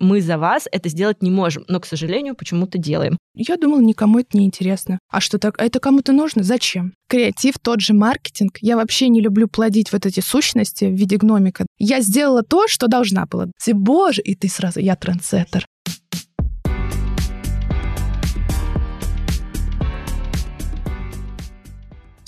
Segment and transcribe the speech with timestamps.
[0.00, 3.18] Мы за вас это сделать не можем, но, к сожалению, почему-то делаем.
[3.34, 4.98] Я думала, никому это не интересно.
[5.10, 5.60] А что так?
[5.60, 6.42] А это кому-то нужно?
[6.42, 6.92] Зачем?
[7.08, 8.58] Креатив, тот же маркетинг.
[8.60, 11.66] Я вообще не люблю плодить вот эти сущности в виде гномика.
[11.78, 13.46] Я сделала то, что должна была.
[13.62, 15.66] Ты, боже, и ты сразу, я трендсеттер.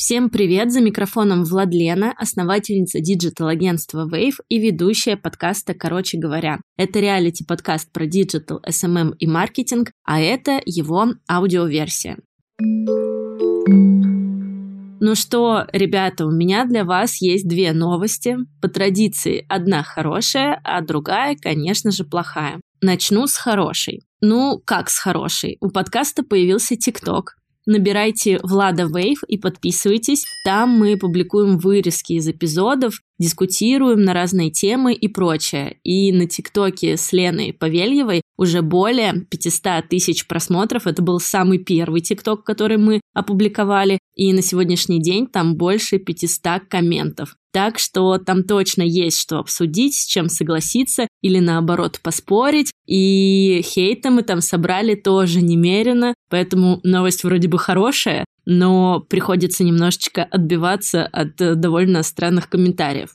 [0.03, 0.73] Всем привет!
[0.73, 6.59] За микрофоном Владлена, основательница digital-агентства Wave и ведущая подкаста «Короче говоря».
[6.79, 12.17] Это реалити-подкаст про digital, SMM эм эм и маркетинг, а это его аудиоверсия.
[15.03, 18.39] Ну что, ребята, у меня для вас есть две новости.
[18.63, 22.59] По традиции, одна хорошая, а другая, конечно же, плохая.
[22.81, 24.01] Начну с хорошей.
[24.23, 25.59] Ну, как с хорошей?
[25.61, 27.37] У подкаста появился ТикТок,
[27.71, 30.25] Набирайте Влада Вейв и подписывайтесь.
[30.45, 35.77] Там мы публикуем вырезки из эпизодов, дискутируем на разные темы и прочее.
[35.85, 40.87] И на ТикТоке с Леной Павельевой уже более 500 тысяч просмотров.
[40.87, 43.99] Это был самый первый ТикТок, который мы опубликовали.
[44.17, 47.37] И на сегодняшний день там больше 500 комментов.
[47.53, 52.73] Так что там точно есть что обсудить, с чем согласиться или наоборот поспорить.
[52.87, 60.25] И хейта мы там собрали тоже немерено, поэтому новость вроде бы хорошая, но приходится немножечко
[60.25, 63.11] отбиваться от э, довольно странных комментариев.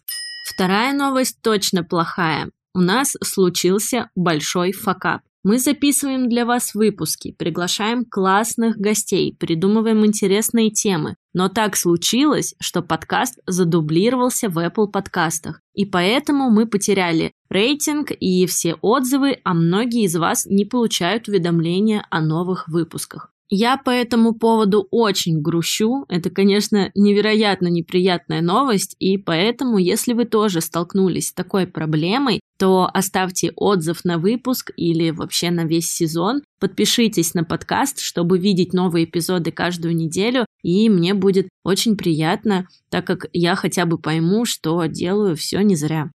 [0.54, 2.50] Вторая новость точно плохая.
[2.74, 5.22] У нас случился большой факап.
[5.46, 11.18] Мы записываем для вас выпуски, приглашаем классных гостей, придумываем интересные темы.
[11.34, 15.62] Но так случилось, что подкаст задублировался в Apple подкастах.
[15.76, 22.08] И поэтому мы потеряли рейтинг и все отзывы, а многие из вас не получают уведомления
[22.10, 23.32] о новых выпусках.
[23.50, 26.06] Я по этому поводу очень грущу.
[26.10, 32.90] Это, конечно, невероятно неприятная новость, и поэтому, если вы тоже столкнулись с такой проблемой, то
[32.92, 36.42] оставьте отзыв на выпуск или вообще на весь сезон.
[36.60, 43.06] Подпишитесь на подкаст, чтобы видеть новые эпизоды каждую неделю, и мне будет очень приятно, так
[43.06, 46.10] как я хотя бы пойму, что делаю все не зря.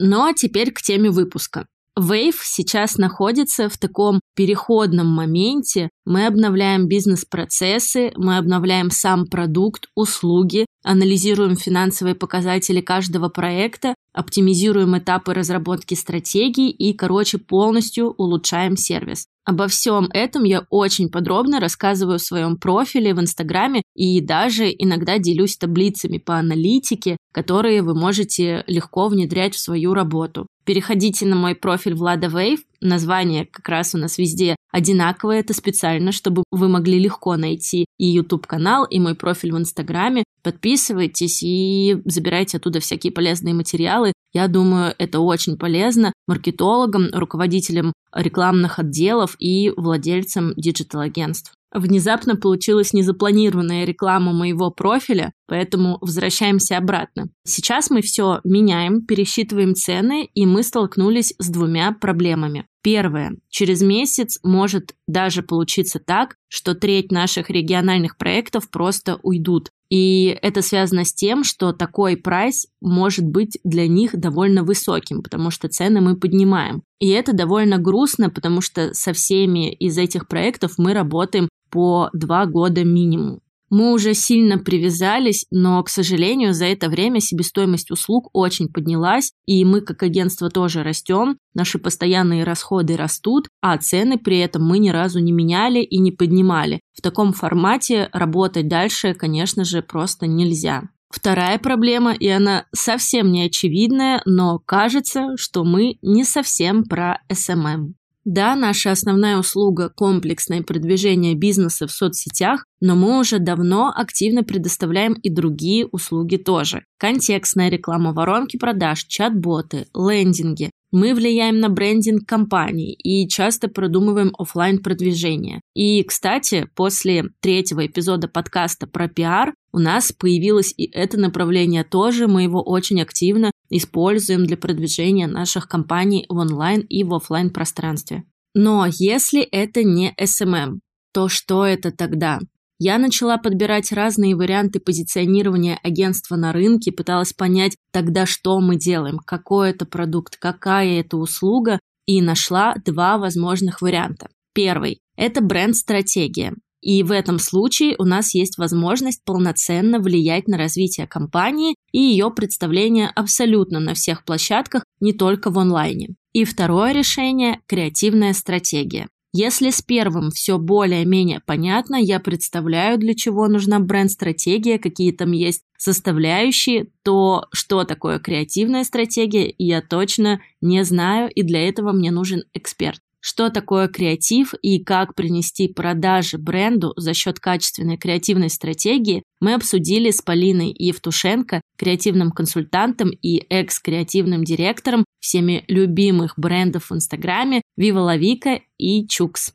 [0.00, 1.66] Ну а теперь к теме выпуска.
[1.96, 5.90] Wave сейчас находится в таком переходном моменте.
[6.04, 15.34] Мы обновляем бизнес-процессы, мы обновляем сам продукт, услуги, анализируем финансовые показатели каждого проекта, оптимизируем этапы
[15.34, 19.26] разработки стратегий и, короче, полностью улучшаем сервис.
[19.44, 25.18] Обо всем этом я очень подробно рассказываю в своем профиле в Инстаграме и даже иногда
[25.18, 30.46] делюсь таблицами по аналитике, которые вы можете легко внедрять в свою работу.
[30.64, 36.10] Переходите на мой профиль Влада Wave, название как раз у нас везде одинаковое, это специально,
[36.10, 40.24] чтобы вы могли легко найти и YouTube-канал, и мой профиль в Инстаграме.
[40.42, 44.12] Подписывайтесь и забирайте оттуда всякие полезные материалы.
[44.32, 51.52] Я думаю, это очень полезно маркетологам, руководителям рекламных отделов и владельцам digital-агентств.
[51.74, 57.30] Внезапно получилась незапланированная реклама моего профиля, поэтому возвращаемся обратно.
[57.44, 62.66] Сейчас мы все меняем, пересчитываем цены, и мы столкнулись с двумя проблемами.
[62.84, 63.38] Первое.
[63.48, 69.70] Через месяц может даже получиться так, что треть наших региональных проектов просто уйдут.
[69.88, 75.50] И это связано с тем, что такой прайс может быть для них довольно высоким, потому
[75.50, 76.82] что цены мы поднимаем.
[76.98, 82.44] И это довольно грустно, потому что со всеми из этих проектов мы работаем по два
[82.44, 83.40] года минимум.
[83.70, 89.64] Мы уже сильно привязались, но, к сожалению, за это время себестоимость услуг очень поднялась, и
[89.64, 94.90] мы как агентство тоже растем, наши постоянные расходы растут, а цены при этом мы ни
[94.90, 96.80] разу не меняли и не поднимали.
[96.92, 100.84] В таком формате работать дальше, конечно же, просто нельзя.
[101.10, 107.94] Вторая проблема, и она совсем не очевидная, но кажется, что мы не совсем про SMM.
[108.24, 115.12] Да, наша основная услуга– комплексное продвижение бизнеса в соцсетях, но мы уже давно активно предоставляем
[115.12, 116.84] и другие услуги тоже.
[116.98, 124.78] Контекстная реклама, воронки продаж, чат-боты, лендинги, мы влияем на брендинг компаний и часто продумываем офлайн
[124.78, 125.60] продвижение.
[125.74, 132.28] И, кстати, после третьего эпизода подкаста про пиар у нас появилось и это направление тоже,
[132.28, 138.24] мы его очень активно используем для продвижения наших компаний в онлайн и в офлайн пространстве.
[138.54, 140.78] Но если это не SMM,
[141.12, 142.38] то что это тогда?
[142.78, 149.18] Я начала подбирать разные варианты позиционирования агентства на рынке, пыталась понять тогда, что мы делаем,
[149.18, 154.28] какой это продукт, какая это услуга, и нашла два возможных варианта.
[154.54, 156.54] Первый– это бренд-стратегия.
[156.84, 162.30] И в этом случае у нас есть возможность полноценно влиять на развитие компании и ее
[162.30, 166.10] представление абсолютно на всех площадках, не только в онлайне.
[166.34, 169.08] И второе решение– креативная стратегия.
[169.32, 175.62] Если с первым все более-менее понятно, я представляю, для чего нужна бренд-стратегия, какие там есть
[175.78, 182.44] составляющие, то что такое креативная стратегия, я точно не знаю, и для этого мне нужен
[182.52, 189.54] эксперт что такое креатив и как принести продажи бренду за счет качественной креативной стратегии, мы
[189.54, 198.14] обсудили с Полиной Евтушенко, креативным консультантом и экс-креативным директором всеми любимых брендов в Инстаграме Viva
[198.14, 199.54] La и Чукс.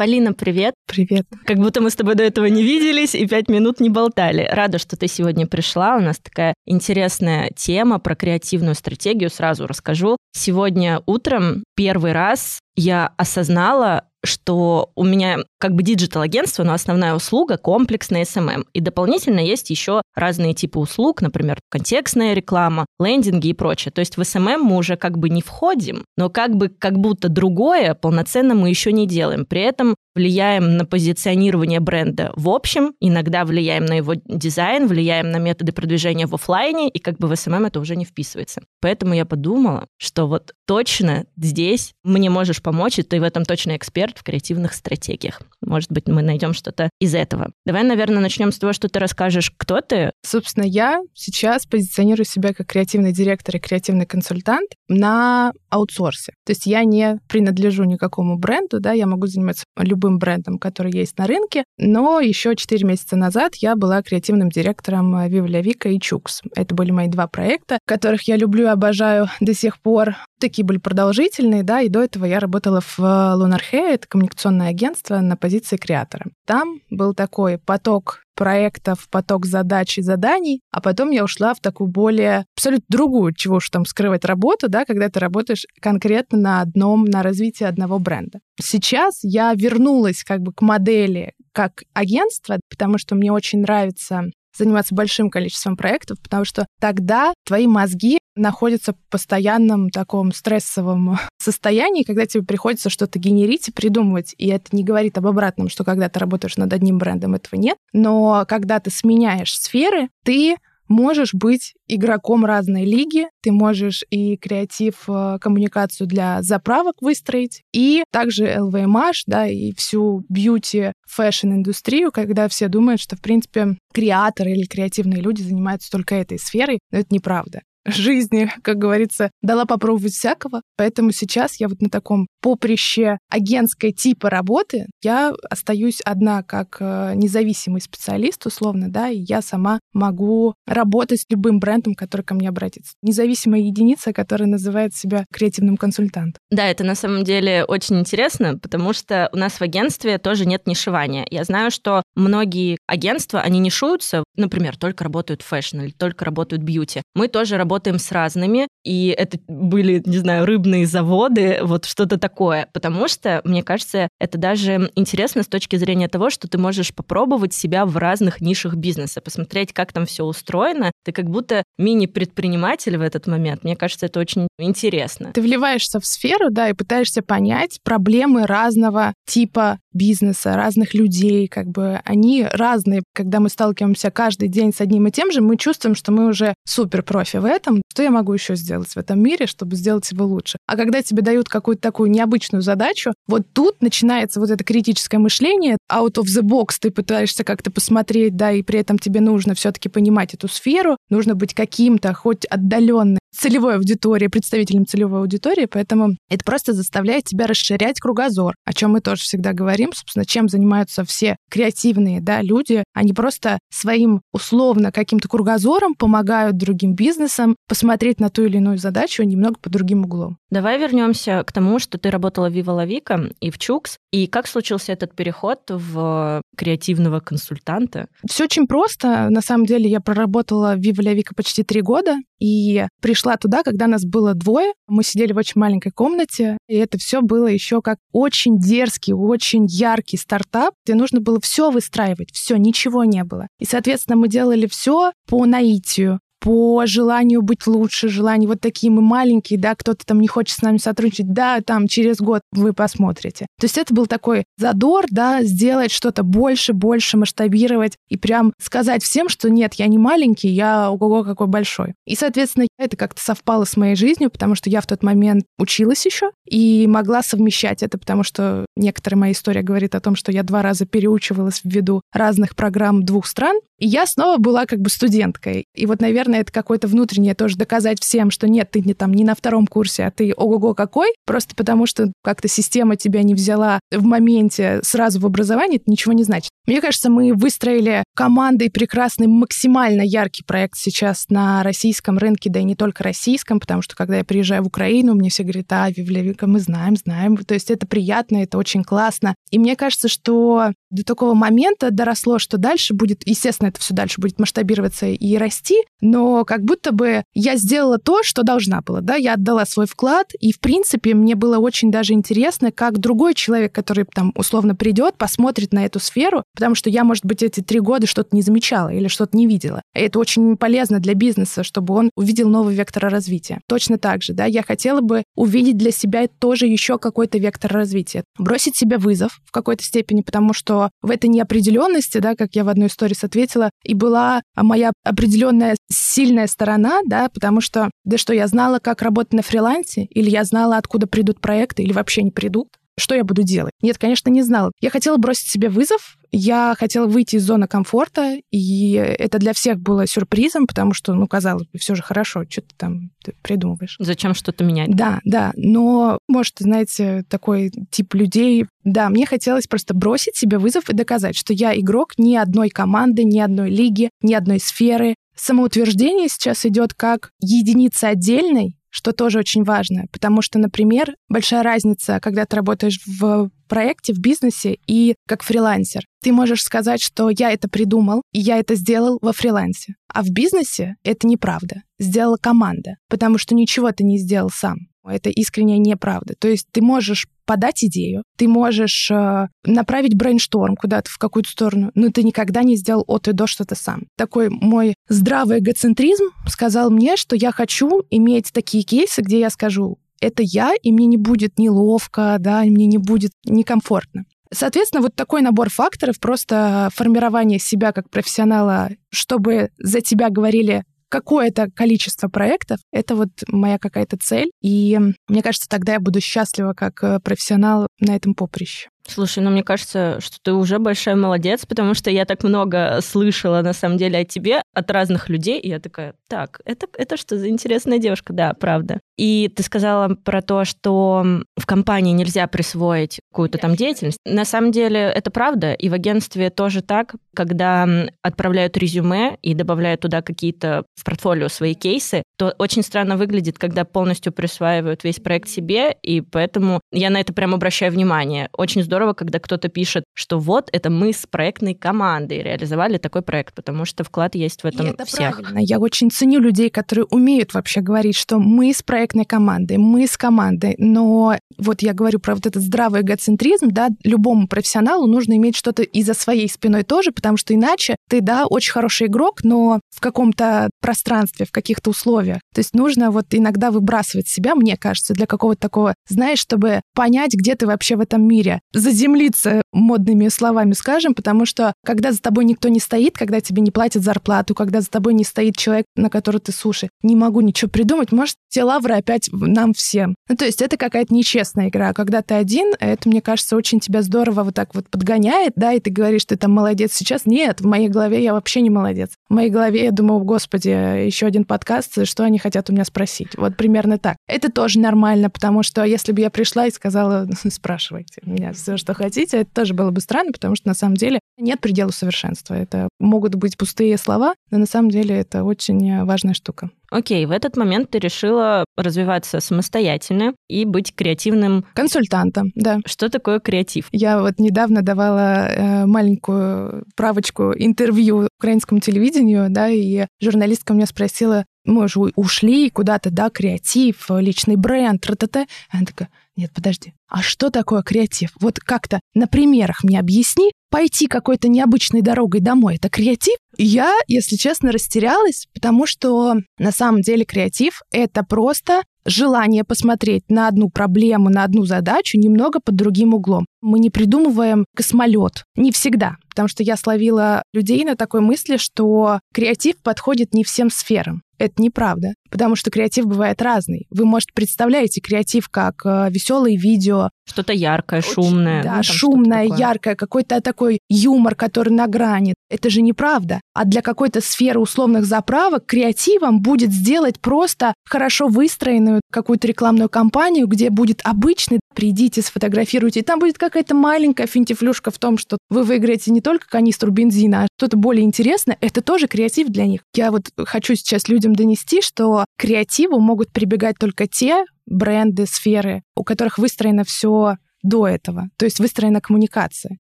[0.00, 0.72] Полина, привет.
[0.86, 1.26] Привет.
[1.44, 4.48] Как будто мы с тобой до этого не виделись и пять минут не болтали.
[4.50, 5.98] Рада, что ты сегодня пришла.
[5.98, 9.28] У нас такая интересная тема про креативную стратегию.
[9.28, 10.16] Сразу расскажу.
[10.34, 17.56] Сегодня утром первый раз я осознала, что у меня как бы digital-агентство, но основная услуга
[17.56, 18.64] комплексная SMM.
[18.72, 23.92] И дополнительно есть еще разные типы услуг, например, контекстная реклама, лендинги и прочее.
[23.92, 27.28] То есть в SMM мы уже как бы не входим, но как бы как будто
[27.28, 29.44] другое полноценно мы еще не делаем.
[29.44, 35.36] При этом влияем на позиционирование бренда в общем, иногда влияем на его дизайн, влияем на
[35.36, 38.62] методы продвижения в офлайне, и как бы в SMM это уже не вписывается.
[38.80, 43.76] Поэтому я подумала, что вот точно здесь мне можешь помочь, и ты в этом точно
[43.76, 45.42] эксперт в креативных стратегиях.
[45.60, 47.52] Может быть, мы найдем что-то из этого.
[47.66, 50.12] Давай, наверное, начнем с того, что ты расскажешь, кто ты.
[50.24, 56.32] Собственно, я сейчас позиционирую себя как креативный директор и креативный консультант на аутсорсе.
[56.44, 61.16] То есть я не принадлежу никакому бренду, да, я могу заниматься любым брендом, который есть
[61.18, 66.42] на рынке, но еще 4 месяца назад я была креативным директором Viva Вика и Чукс.
[66.56, 70.16] Это были мои два проекта, которых я люблю и обожаю до сих пор.
[70.40, 75.20] Такие были продолжительные, да, и до этого я работала в Lunar Hair, это коммуникационное агентство
[75.20, 76.26] на позиции креатора.
[76.46, 81.88] Там был такой поток проектов, поток задач и заданий, а потом я ушла в такую
[81.88, 87.04] более абсолютно другую, чего уж там скрывать работу, да, когда ты работаешь конкретно на одном,
[87.04, 88.40] на развитии одного бренда.
[88.58, 94.24] Сейчас я вернулась как бы к модели как агентство, потому что мне очень нравится
[94.56, 102.04] заниматься большим количеством проектов, потому что тогда твои мозги находятся в постоянном таком стрессовом состоянии,
[102.04, 104.34] когда тебе приходится что-то генерить и придумывать.
[104.38, 107.76] И это не говорит об обратном, что когда ты работаешь над одним брендом, этого нет.
[107.92, 110.56] Но когда ты сменяешь сферы, ты
[110.90, 118.02] можешь быть игроком разной лиги, ты можешь и креатив, э, коммуникацию для заправок выстроить, и
[118.12, 124.66] также LVMH, да, и всю beauty, fashion-индустрию, когда все думают, что, в принципе, креаторы или
[124.66, 130.62] креативные люди занимаются только этой сферой, но это неправда жизни, как говорится, дала попробовать всякого.
[130.76, 137.12] Поэтому сейчас я вот на таком поприще агентской типа работы, я остаюсь одна как э,
[137.14, 142.48] независимый специалист, условно, да, и я сама могу работать с любым брендом, который ко мне
[142.48, 142.94] обратится.
[143.02, 146.40] Независимая единица, которая называет себя креативным консультантом.
[146.50, 150.66] Да, это на самом деле очень интересно, потому что у нас в агентстве тоже нет
[150.66, 151.26] нишевания.
[151.30, 156.62] Я знаю, что многие агентства, они нишуются, например, только работают в fashion или только работают
[156.62, 157.02] в beauty.
[157.14, 162.18] Мы тоже работаем работаем с разными, и это были, не знаю, рыбные заводы, вот что-то
[162.18, 162.68] такое.
[162.72, 167.54] Потому что, мне кажется, это даже интересно с точки зрения того, что ты можешь попробовать
[167.54, 170.90] себя в разных нишах бизнеса, посмотреть, как там все устроено.
[171.04, 173.62] Ты как будто мини-предприниматель в этот момент.
[173.62, 175.30] Мне кажется, это очень интересно.
[175.32, 181.66] Ты вливаешься в сферу, да, и пытаешься понять проблемы разного типа бизнеса, разных людей, как
[181.66, 183.02] бы они разные.
[183.14, 186.54] Когда мы сталкиваемся каждый день с одним и тем же, мы чувствуем, что мы уже
[186.66, 190.24] супер профи в этом, что я могу еще сделать в этом мире, чтобы сделать его
[190.24, 190.58] лучше.
[190.66, 195.76] А когда тебе дают какую-то такую необычную задачу, вот тут начинается вот это критическое мышление,
[195.90, 199.88] out of the box ты пытаешься как-то посмотреть, да, и при этом тебе нужно все-таки
[199.88, 206.44] понимать эту сферу, нужно быть каким-то, хоть отдаленным целевой аудитории, представителем целевой аудитории, поэтому это
[206.44, 211.36] просто заставляет тебя расширять кругозор, о чем мы тоже всегда говорим, собственно, чем занимаются все
[211.50, 212.84] креативные да, люди.
[212.94, 219.22] Они просто своим условно каким-то кругозором помогают другим бизнесам посмотреть на ту или иную задачу
[219.22, 220.38] немного по другим углом.
[220.50, 224.48] Давай вернемся к тому, что ты работала в Viva La и в Чукс, и как
[224.48, 228.08] случился этот переход в креативного консультанта?
[228.28, 229.28] Все очень просто.
[229.30, 233.86] На самом деле я проработала в Viva La почти три года, и пришла туда, когда
[233.86, 234.72] нас было двое.
[234.86, 239.66] Мы сидели в очень маленькой комнате, и это все было еще как очень дерзкий, очень
[239.66, 243.48] яркий стартап, где нужно было все выстраивать, все, ничего не было.
[243.58, 249.02] И, соответственно, мы делали все по наитию по желанию быть лучше, желанию вот такие мы
[249.02, 253.46] маленькие, да, кто-то там не хочет с нами сотрудничать, да, там через год вы посмотрите.
[253.58, 259.02] То есть это был такой задор, да, сделать что-то больше, больше масштабировать и прям сказать
[259.02, 261.94] всем, что нет, я не маленький, я ого-го какой большой.
[262.06, 266.04] И, соответственно, это как-то совпало с моей жизнью, потому что я в тот момент училась
[266.06, 270.42] еще и могла совмещать это, потому что некоторая моя история говорит о том, что я
[270.42, 275.64] два раза переучивалась ввиду разных программ двух стран, и я снова была как бы студенткой.
[275.74, 279.24] И вот, наверное, это какое-то внутреннее тоже доказать всем, что нет, ты не там не
[279.24, 283.80] на втором курсе, а ты ого-го какой, просто потому что как-то система тебя не взяла
[283.92, 286.50] в моменте сразу в образование, это ничего не значит.
[286.66, 292.64] Мне кажется, мы выстроили командой прекрасный, максимально яркий проект сейчас на российском рынке, да и
[292.64, 296.46] не только российском, потому что когда я приезжаю в Украину, мне все говорят, а, Вивлевика,
[296.46, 297.36] мы знаем, знаем.
[297.38, 299.34] То есть это приятно, это очень классно.
[299.50, 304.20] И мне кажется, что до такого момента доросло, что дальше будет, естественно, это все дальше
[304.20, 309.16] будет масштабироваться и расти, но как будто бы я сделала то, что должна была, да,
[309.16, 313.72] я отдала свой вклад, и, в принципе, мне было очень даже интересно, как другой человек,
[313.72, 317.80] который там условно придет, посмотрит на эту сферу, потому что я, может быть, эти три
[317.80, 319.82] года что-то не замечала или что-то не видела.
[319.94, 323.60] И это очень полезно для бизнеса, чтобы он увидел новый вектор развития.
[323.66, 328.24] Точно так же, да, я хотела бы увидеть для себя тоже еще какой-то вектор развития.
[328.38, 332.68] Бросить себе вызов в какой-то степени, потому что в этой неопределенности, да, как я в
[332.68, 335.76] одной истории ответила, и была моя определенная
[336.20, 340.44] сильная сторона, да, потому что, да что, я знала, как работать на фрилансе, или я
[340.44, 342.68] знала, откуда придут проекты, или вообще не придут
[343.00, 343.72] что я буду делать?
[343.82, 344.72] Нет, конечно, не знала.
[344.80, 349.80] Я хотела бросить себе вызов, я хотела выйти из зоны комфорта, и это для всех
[349.80, 353.96] было сюрпризом, потому что, ну, казалось бы, все же хорошо, что ты там ты придумываешь.
[353.98, 354.94] Зачем что-то менять?
[354.94, 360.88] Да, да, но, может, знаете, такой тип людей, да, мне хотелось просто бросить себе вызов
[360.88, 365.14] и доказать, что я игрок ни одной команды, ни одной лиги, ни одной сферы.
[365.42, 372.20] Самоутверждение сейчас идет как единица отдельной, что тоже очень важно, потому что, например, большая разница,
[372.20, 376.04] когда ты работаешь в проекте, в бизнесе и как фрилансер.
[376.22, 379.94] Ты можешь сказать, что я это придумал, и я это сделал во фрилансе.
[380.12, 381.84] А в бизнесе это неправда.
[381.98, 384.89] Сделала команда, потому что ничего ты не сделал сам.
[385.04, 386.34] Это искренняя неправда.
[386.38, 391.90] То есть ты можешь подать идею, ты можешь э, направить брейншторм куда-то в какую-то сторону,
[391.94, 394.04] но ты никогда не сделал от и до что-то сам.
[394.16, 399.98] Такой мой здравый эгоцентризм сказал мне, что я хочу иметь такие кейсы, где я скажу,
[400.20, 404.26] это я, и мне не будет неловко, да, мне не будет некомфортно.
[404.52, 411.68] Соответственно, вот такой набор факторов, просто формирование себя как профессионала, чтобы за тебя говорили какое-то
[411.70, 414.50] количество проектов, это вот моя какая-то цель.
[414.62, 414.98] И
[415.28, 418.88] мне кажется, тогда я буду счастлива как э, профессионал на этом поприще.
[419.10, 423.60] Слушай, ну мне кажется, что ты уже большая молодец, потому что я так много слышала
[423.62, 427.36] на самом деле о тебе от разных людей, и я такая, так, это, это что
[427.36, 428.32] за интересная девушка?
[428.32, 429.00] Да, правда.
[429.16, 431.24] И ты сказала про то, что
[431.56, 434.18] в компании нельзя присвоить какую-то там деятельность.
[434.24, 437.86] На самом деле это правда, и в агентстве тоже так, когда
[438.22, 443.84] отправляют резюме и добавляют туда какие-то в портфолио свои кейсы, то очень странно выглядит, когда
[443.84, 448.48] полностью присваивают весь проект себе, и поэтому я на это прям обращаю внимание.
[448.52, 453.54] Очень здорово, когда кто-то пишет, что вот это мы с проектной командой реализовали такой проект,
[453.54, 455.38] потому что вклад есть в этом и это всех.
[455.38, 455.58] Правильно.
[455.60, 460.16] Я очень ценю людей, которые умеют вообще говорить, что мы с проектной командой, мы с
[460.16, 465.56] командой, но вот я говорю про вот этот здравый эгоцентризм, да, любому профессионалу нужно иметь
[465.56, 469.80] что-то и за своей спиной тоже, потому что иначе ты, да, очень хороший игрок, но
[469.94, 472.40] в каком-то пространстве, в каких-то условиях.
[472.54, 477.34] То есть нужно вот иногда выбрасывать себя, мне кажется, для какого-то такого, знаешь, чтобы понять,
[477.34, 478.60] где ты вообще в этом мире
[478.90, 483.70] заземлиться модными словами скажем, потому что когда за тобой никто не стоит, когда тебе не
[483.70, 487.70] платят зарплату, когда за тобой не стоит человек, на который ты суши, не могу ничего
[487.70, 490.14] придумать, может, те лавры опять нам всем.
[490.28, 491.92] Ну, то есть это какая-то нечестная игра.
[491.92, 495.80] Когда ты один, это, мне кажется, очень тебя здорово вот так вот подгоняет, да, и
[495.80, 497.26] ты говоришь, ты там молодец сейчас.
[497.26, 499.10] Нет, в моей голове я вообще не молодец.
[499.28, 503.36] В моей голове я думаю, господи, еще один подкаст, что они хотят у меня спросить.
[503.36, 504.16] Вот примерно так.
[504.26, 509.38] Это тоже нормально, потому что если бы я пришла и сказала, спрашивайте меня что хотите,
[509.38, 512.54] это тоже было бы странно, потому что на самом деле нет предела совершенства.
[512.54, 516.70] Это могут быть пустые слова, но на самом деле это очень важная штука.
[516.90, 521.64] Окей, в этот момент ты решила развиваться самостоятельно и быть креативным...
[521.74, 522.80] Консультантом, да.
[522.84, 523.88] Что такое креатив?
[523.92, 531.44] Я вот недавно давала э, маленькую правочку интервью украинскому телевидению, да, и журналистка меня спросила,
[531.64, 535.46] мы же ушли куда-то, да, креатив, личный бренд, тра-та-та.
[535.70, 538.30] Она такая, нет, подожди, а что такое креатив?
[538.40, 543.36] Вот как-то на примерах мне объясни, пойти какой-то необычной дорогой домой, это креатив?
[543.58, 550.48] Я, если честно, растерялась, потому что на самом деле креатив— это просто желание посмотреть на
[550.48, 553.46] одну проблему, на одну задачу немного под другим углом.
[553.60, 555.44] Мы не придумываем космолет.
[555.56, 556.16] Не всегда.
[556.30, 561.22] Потому что я словила людей на такой мысли, что креатив подходит не всем сферам.
[561.40, 563.86] Это неправда, потому что креатив бывает разный.
[563.88, 567.08] Вы, может, представляете креатив как э, веселые видео.
[567.26, 568.62] Что-то яркое, Очень, шумное.
[568.62, 572.34] Да, ну, шумное, яркое, какой-то такой юмор, который на грани.
[572.50, 573.40] Это же неправда.
[573.54, 580.46] А для какой-то сферы условных заправок креативом будет сделать просто хорошо выстроенную какую-то рекламную кампанию,
[580.46, 585.64] где будет обычный «придите, сфотографируйте», и там будет какая-то маленькая финтифлюшка в том, что вы
[585.64, 588.56] выиграете не только канистру бензина, а что-то более интересное.
[588.60, 589.82] Это тоже креатив для них.
[589.94, 596.04] Я вот хочу сейчас людям донести, что креативу могут прибегать только те бренды, сферы, у
[596.04, 599.78] которых выстроено все до этого, то есть выстроена коммуникация.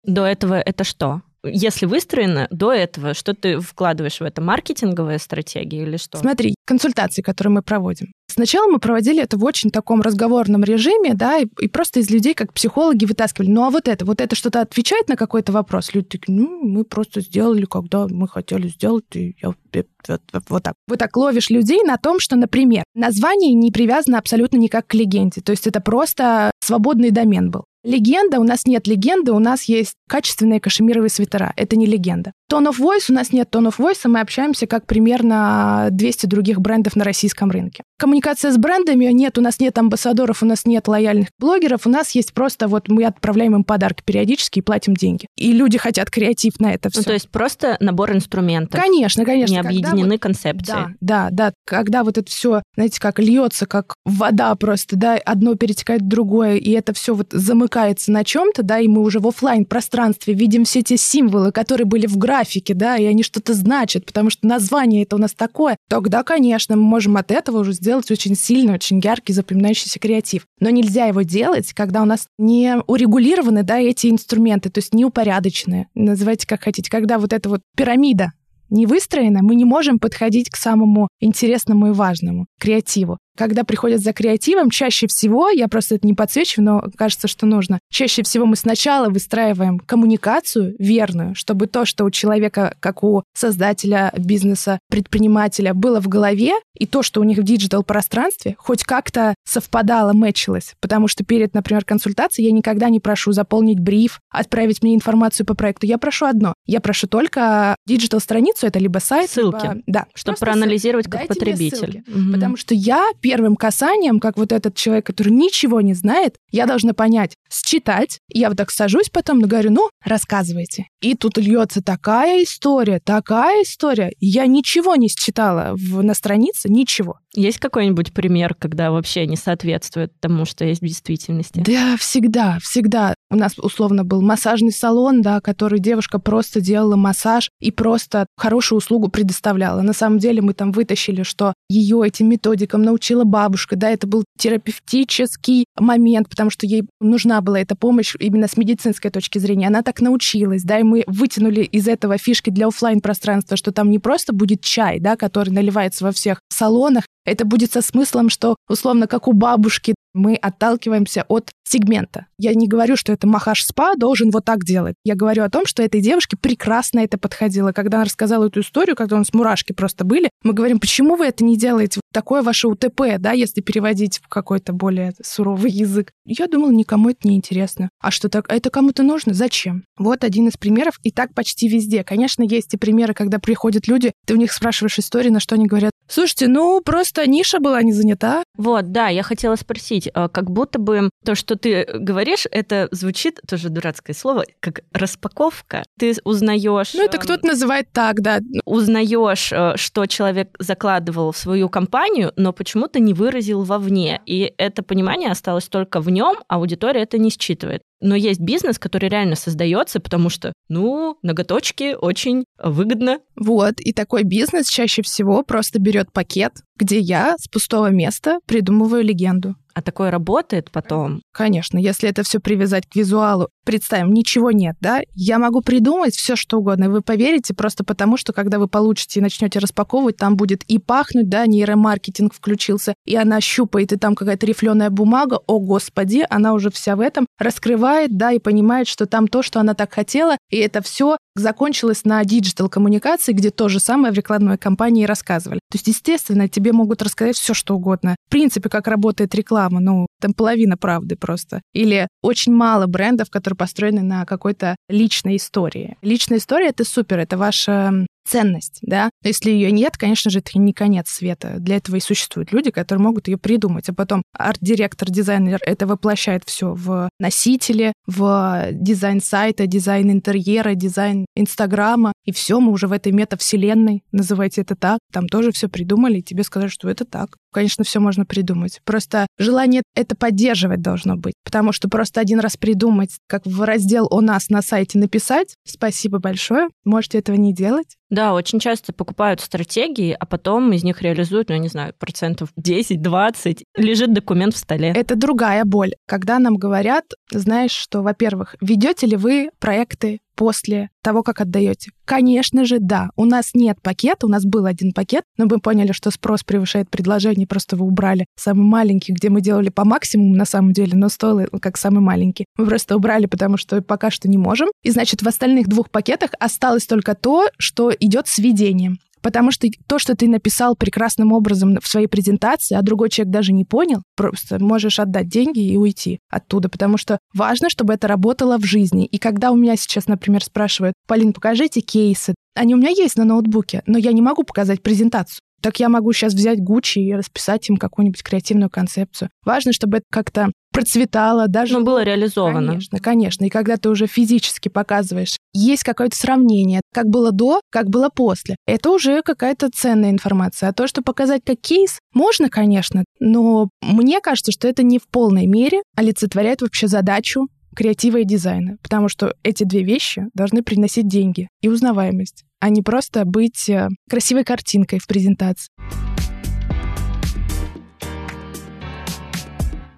[0.04, 1.22] До этого это что?
[1.44, 4.40] Если выстроено до этого, что ты вкладываешь в это?
[4.40, 6.18] Маркетинговая стратегия или что?
[6.18, 8.12] Смотри, консультации, которые мы проводим.
[8.26, 12.34] Сначала мы проводили это в очень таком разговорном режиме, да, и, и просто из людей
[12.34, 13.50] как психологи вытаскивали.
[13.50, 15.94] Ну а вот это, вот это что-то отвечает на какой-то вопрос?
[15.94, 20.74] Люди такие, ну, мы просто сделали, когда мы хотели сделать, и я вот, так.
[20.88, 25.40] Вот так ловишь людей на том, что, например, название не привязано абсолютно никак к легенде.
[25.40, 27.64] То есть это просто свободный домен был.
[27.84, 31.52] Легенда, у нас нет легенды, у нас есть качественные кашемировые свитера.
[31.56, 32.32] Это не легенда.
[32.50, 36.60] Tone of Voice, у нас нет Tone of Voice, мы общаемся как примерно 200 других
[36.60, 37.84] брендов на российском рынке.
[37.98, 42.12] Коммуникация с брендами, нет, у нас нет амбассадоров, у нас нет лояльных блогеров, у нас
[42.12, 45.26] есть просто вот мы отправляем им подарки периодически и платим деньги.
[45.36, 47.00] И люди хотят креатив на это все.
[47.00, 48.80] Ну, то есть просто набор инструментов.
[48.80, 49.52] Конечно, конечно.
[49.52, 50.66] Не объединены вот, концепции.
[50.66, 51.52] Да, да, да.
[51.66, 56.56] Когда вот это все, знаете, как льется, как вода просто, да, одно перетекает в другое,
[56.56, 60.34] и это все вот замыкается замыкается на чем-то, да, и мы уже в офлайн пространстве
[60.34, 64.46] видим все те символы, которые были в графике, да, и они что-то значат, потому что
[64.46, 68.74] название это у нас такое, тогда, конечно, мы можем от этого уже сделать очень сильный,
[68.74, 70.46] очень яркий, запоминающийся креатив.
[70.60, 75.04] Но нельзя его делать, когда у нас не урегулированы, да, эти инструменты, то есть не
[75.04, 78.32] упорядоченные, называйте как хотите, когда вот эта вот пирамида
[78.70, 83.18] не выстроена, мы не можем подходить к самому интересному и важному, креативу.
[83.36, 87.78] Когда приходят за креативом, чаще всего, я просто это не подсвечиваю, но кажется, что нужно,
[87.90, 94.12] чаще всего мы сначала выстраиваем коммуникацию верную, чтобы то, что у человека, как у создателя
[94.16, 100.12] бизнеса, предпринимателя, было в голове, и то, что у них в digital-пространстве, хоть как-то совпадало,
[100.12, 100.74] мэчилось.
[100.80, 105.54] Потому что перед, например, консультацией я никогда не прошу заполнить бриф, отправить мне информацию по
[105.54, 105.86] проекту.
[105.86, 106.54] Я прошу одно.
[106.66, 109.62] Я прошу только digital-страницу, это либо сайт, ссылки.
[109.62, 112.04] Либо, да, чтобы проанализировать как Дайте потребитель.
[112.08, 112.32] Угу.
[112.32, 116.92] Потому что я первым касанием, как вот этот человек, который ничего не знает, я должна
[116.92, 118.20] понять, считать.
[118.28, 120.88] Я вот так сажусь потом и говорю, ну, рассказывайте.
[121.00, 124.12] И тут льется такая история, такая история.
[124.20, 127.18] Я ничего не считала в, на странице, ничего.
[127.34, 131.62] Есть какой-нибудь пример, когда вообще не соответствует тому, что есть в действительности?
[131.66, 133.14] Да, всегда, всегда.
[133.34, 138.78] У нас условно был массажный салон, да, который девушка просто делала массаж и просто хорошую
[138.78, 139.82] услугу предоставляла.
[139.82, 144.24] На самом деле мы там вытащили, что ее этим методикам научила бабушка, да, это был
[144.38, 149.66] терапевтический момент, потому что ей нужна была эта помощь именно с медицинской точки зрения.
[149.66, 153.90] Она так научилась, да, и мы вытянули из этого фишки для офлайн пространства, что там
[153.90, 158.56] не просто будет чай, да, который наливается во всех салонах, это будет со смыслом, что
[158.68, 162.26] условно как у бабушки мы отталкиваемся от сегмента.
[162.38, 164.94] Я не говорю, что это Махаш Спа должен вот так делать.
[165.04, 167.72] Я говорю о том, что этой девушке прекрасно это подходило.
[167.72, 171.26] Когда она рассказала эту историю, когда у нас мурашки просто были, мы говорим, почему вы
[171.26, 172.00] это не делаете?
[172.14, 176.12] Такое ваше УТП, да, если переводить в какой-то более суровый язык.
[176.24, 177.88] Я думала, никому это не интересно.
[178.00, 178.44] А что так?
[178.48, 179.34] А это кому-то нужно?
[179.34, 179.82] Зачем?
[179.98, 181.00] Вот один из примеров.
[181.02, 182.04] И так почти везде.
[182.04, 185.66] Конечно, есть и примеры, когда приходят люди, ты у них спрашиваешь истории, на что они
[185.66, 188.44] говорят, слушайте, ну, просто ниша была не занята.
[188.56, 193.40] Вот, да, я хотела спросить, а, как будто бы то, что ты говоришь, это звучит,
[193.48, 195.82] тоже дурацкое слово, как распаковка.
[195.98, 196.94] Ты узнаешь...
[196.94, 198.38] Ну, это кто-то называет так, да.
[198.64, 202.03] Узнаешь, э, что человек закладывал в свою компанию,
[202.36, 204.20] но почему-то не выразил вовне.
[204.26, 207.82] И это понимание осталось только в нем, а аудитория это не считывает.
[208.00, 213.18] Но есть бизнес, который реально создается, потому что, ну, ноготочки очень выгодно.
[213.36, 219.02] Вот, и такой бизнес чаще всего просто берет пакет, где я с пустого места придумываю
[219.02, 219.54] легенду.
[219.74, 221.22] А такое работает потом?
[221.32, 223.48] Конечно, если это все привязать к визуалу.
[223.64, 228.32] Представим, ничего нет, да, я могу придумать все, что угодно, вы поверите просто потому, что
[228.32, 233.40] когда вы получите и начнете распаковывать, там будет и пахнуть, да, нейромаркетинг включился, и она
[233.40, 238.32] щупает, и там какая-то рифленая бумага, о господи, она уже вся в этом, раскрывает, да,
[238.32, 242.68] и понимает, что там то, что она так хотела, и это все закончилось на digital
[242.68, 245.60] коммуникации, где то же самое в рекламной кампании рассказывали.
[245.70, 248.16] То есть, естественно, тебе могут рассказать все, что угодно.
[248.26, 251.60] В принципе, как работает реклама, ну, там половина правды просто.
[251.74, 255.98] Или очень мало брендов, которые построены на какой-то личной истории.
[256.00, 259.10] Личная история— это супер, это ваша ценность, да.
[259.22, 261.56] Если ее нет, конечно же, это не конец света.
[261.58, 263.88] Для этого и существуют люди, которые могут ее придумать.
[263.88, 271.26] А потом арт-директор, дизайнер это воплощает все в носителе, в дизайн сайта, дизайн интерьера, дизайн
[271.36, 272.12] Инстаграма.
[272.24, 274.98] И все, мы уже в этой метавселенной, называйте это так.
[275.12, 277.36] Там тоже все придумали, и тебе сказали, что это так.
[277.52, 278.80] Конечно, все можно придумать.
[278.84, 281.34] Просто желание это поддерживать должно быть.
[281.44, 286.18] Потому что просто один раз придумать, как в раздел «У нас» на сайте написать, спасибо
[286.18, 287.96] большое, можете этого не делать.
[288.14, 292.50] Да, очень часто покупают стратегии, а потом из них реализуют, ну, я не знаю, процентов
[292.56, 293.64] 10-20.
[293.76, 294.92] Лежит документ в столе.
[294.94, 295.94] Это другая боль.
[296.06, 301.90] Когда нам говорят, знаешь, что, во-первых, ведете ли вы проекты после того, как отдаете?
[302.04, 303.10] Конечно же, да.
[303.16, 306.90] У нас нет пакета, у нас был один пакет, но мы поняли, что спрос превышает
[306.90, 311.08] предложение, просто вы убрали самый маленький, где мы делали по максимуму на самом деле, но
[311.08, 312.46] стоило как самый маленький.
[312.56, 314.68] Мы просто убрали, потому что пока что не можем.
[314.82, 318.98] И значит, в остальных двух пакетах осталось только то, что идет с ведением.
[319.24, 323.54] Потому что то, что ты написал прекрасным образом в своей презентации, а другой человек даже
[323.54, 326.68] не понял, просто можешь отдать деньги и уйти оттуда.
[326.68, 329.06] Потому что важно, чтобы это работало в жизни.
[329.06, 333.24] И когда у меня сейчас, например, спрашивают, Полин, покажите кейсы, они у меня есть на
[333.24, 337.70] ноутбуке, но я не могу показать презентацию так я могу сейчас взять Гуччи и расписать
[337.70, 339.30] им какую-нибудь креативную концепцию.
[339.46, 341.78] Важно, чтобы это как-то процветало, даже...
[341.78, 342.72] Ну, было реализовано.
[342.72, 343.44] Конечно, конечно.
[343.46, 348.56] И когда ты уже физически показываешь, есть какое-то сравнение, как было до, как было после.
[348.66, 350.68] Это уже какая-то ценная информация.
[350.68, 355.08] А то, что показать как кейс, можно, конечно, но мне кажется, что это не в
[355.08, 361.08] полной мере олицетворяет вообще задачу креатива и дизайна, потому что эти две вещи должны приносить
[361.08, 365.70] деньги и узнаваемость, а не просто быть э, красивой картинкой в презентации.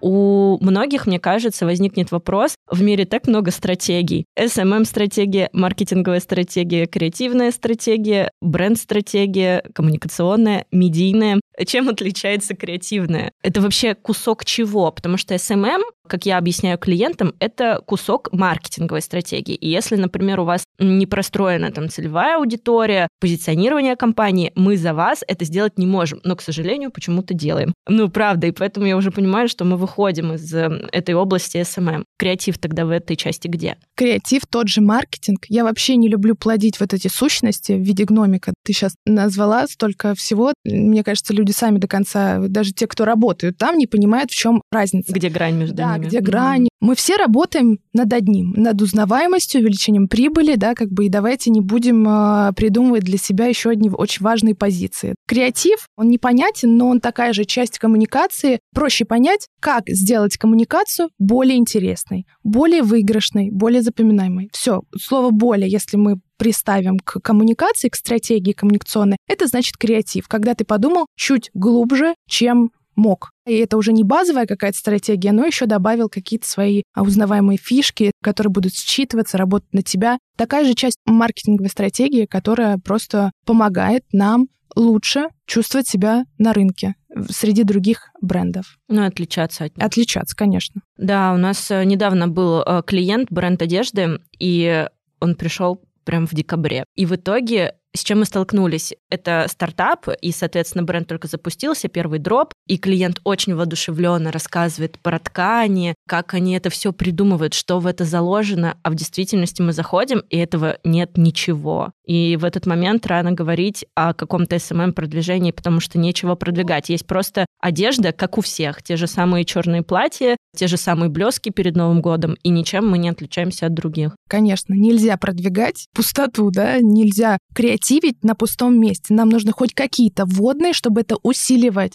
[0.06, 4.26] у многих, мне кажется, возникнет вопрос, в мире так много стратегий.
[4.38, 11.40] SMM-стратегия, маркетинговая стратегия, креативная стратегия, бренд-стратегия, коммуникационная, медийная.
[11.66, 13.32] Чем отличается креативная?
[13.42, 14.92] Это вообще кусок чего?
[14.92, 19.54] Потому что SMM, как я объясняю клиентам, это кусок маркетинговой стратегии.
[19.54, 25.22] И если, например, у вас не простроена там целевая аудитория, позиционирование компании, мы за вас
[25.26, 26.20] это сделать не можем.
[26.24, 27.74] Но, к сожалению, почему-то делаем.
[27.88, 28.46] Ну, правда.
[28.46, 32.04] И поэтому я уже понимаю, что мы выходим из э, этой области SMM.
[32.18, 33.76] Креатив тогда в этой части где?
[33.96, 35.46] Креатив, тот же маркетинг.
[35.48, 38.54] Я вообще не люблю плодить вот эти сущности в виде гномика.
[38.64, 40.52] Ты сейчас назвала столько всего.
[40.64, 44.62] Мне кажется, люди сами до конца, даже те, кто работают там, не понимают, в чем
[44.70, 45.12] разница.
[45.12, 45.95] Где грань между да, ними.
[45.98, 46.68] Где грань.
[46.80, 51.60] Мы все работаем над одним, над узнаваемостью, увеличением прибыли, да, как бы, и давайте не
[51.60, 55.14] будем э, придумывать для себя еще одни очень важные позиции.
[55.26, 58.60] Креатив, он непонятен, но он такая же часть коммуникации.
[58.74, 64.50] Проще понять, как сделать коммуникацию более интересной, более выигрышной, более запоминаемой.
[64.52, 70.54] Все, слово «более», если мы приставим к коммуникации, к стратегии коммуникационной, это значит креатив, когда
[70.54, 73.30] ты подумал чуть глубже, чем мог.
[73.46, 78.50] И это уже не базовая какая-то стратегия, но еще добавил какие-то свои узнаваемые фишки, которые
[78.50, 80.18] будут считываться, работать на тебя.
[80.36, 86.94] Такая же часть маркетинговой стратегии, которая просто помогает нам лучше чувствовать себя на рынке
[87.30, 88.76] среди других брендов.
[88.88, 89.86] Ну, отличаться от них.
[89.86, 90.82] Отличаться, конечно.
[90.98, 94.86] Да, у нас э, недавно был э, клиент, бренд одежды, и
[95.20, 96.84] он пришел прям в декабре.
[96.94, 98.94] И в итоге с чем мы столкнулись?
[99.08, 105.18] Это стартап, и, соответственно, бренд только запустился, первый дроп, и клиент очень воодушевленно рассказывает про
[105.18, 110.22] ткани, как они это все придумывают, что в это заложено, а в действительности мы заходим,
[110.30, 111.92] и этого нет ничего.
[112.06, 116.88] И в этот момент рано говорить о каком-то SMM-продвижении, потому что нечего продвигать.
[116.88, 121.50] Есть просто одежда, как у всех, те же самые черные платья, те же самые блески
[121.50, 124.16] перед Новым годом, и ничем мы не отличаемся от других.
[124.28, 129.14] Конечно, нельзя продвигать пустоту, да, нельзя креативить на пустом месте.
[129.14, 131.94] Нам нужны хоть какие-то вводные, чтобы это усиливать.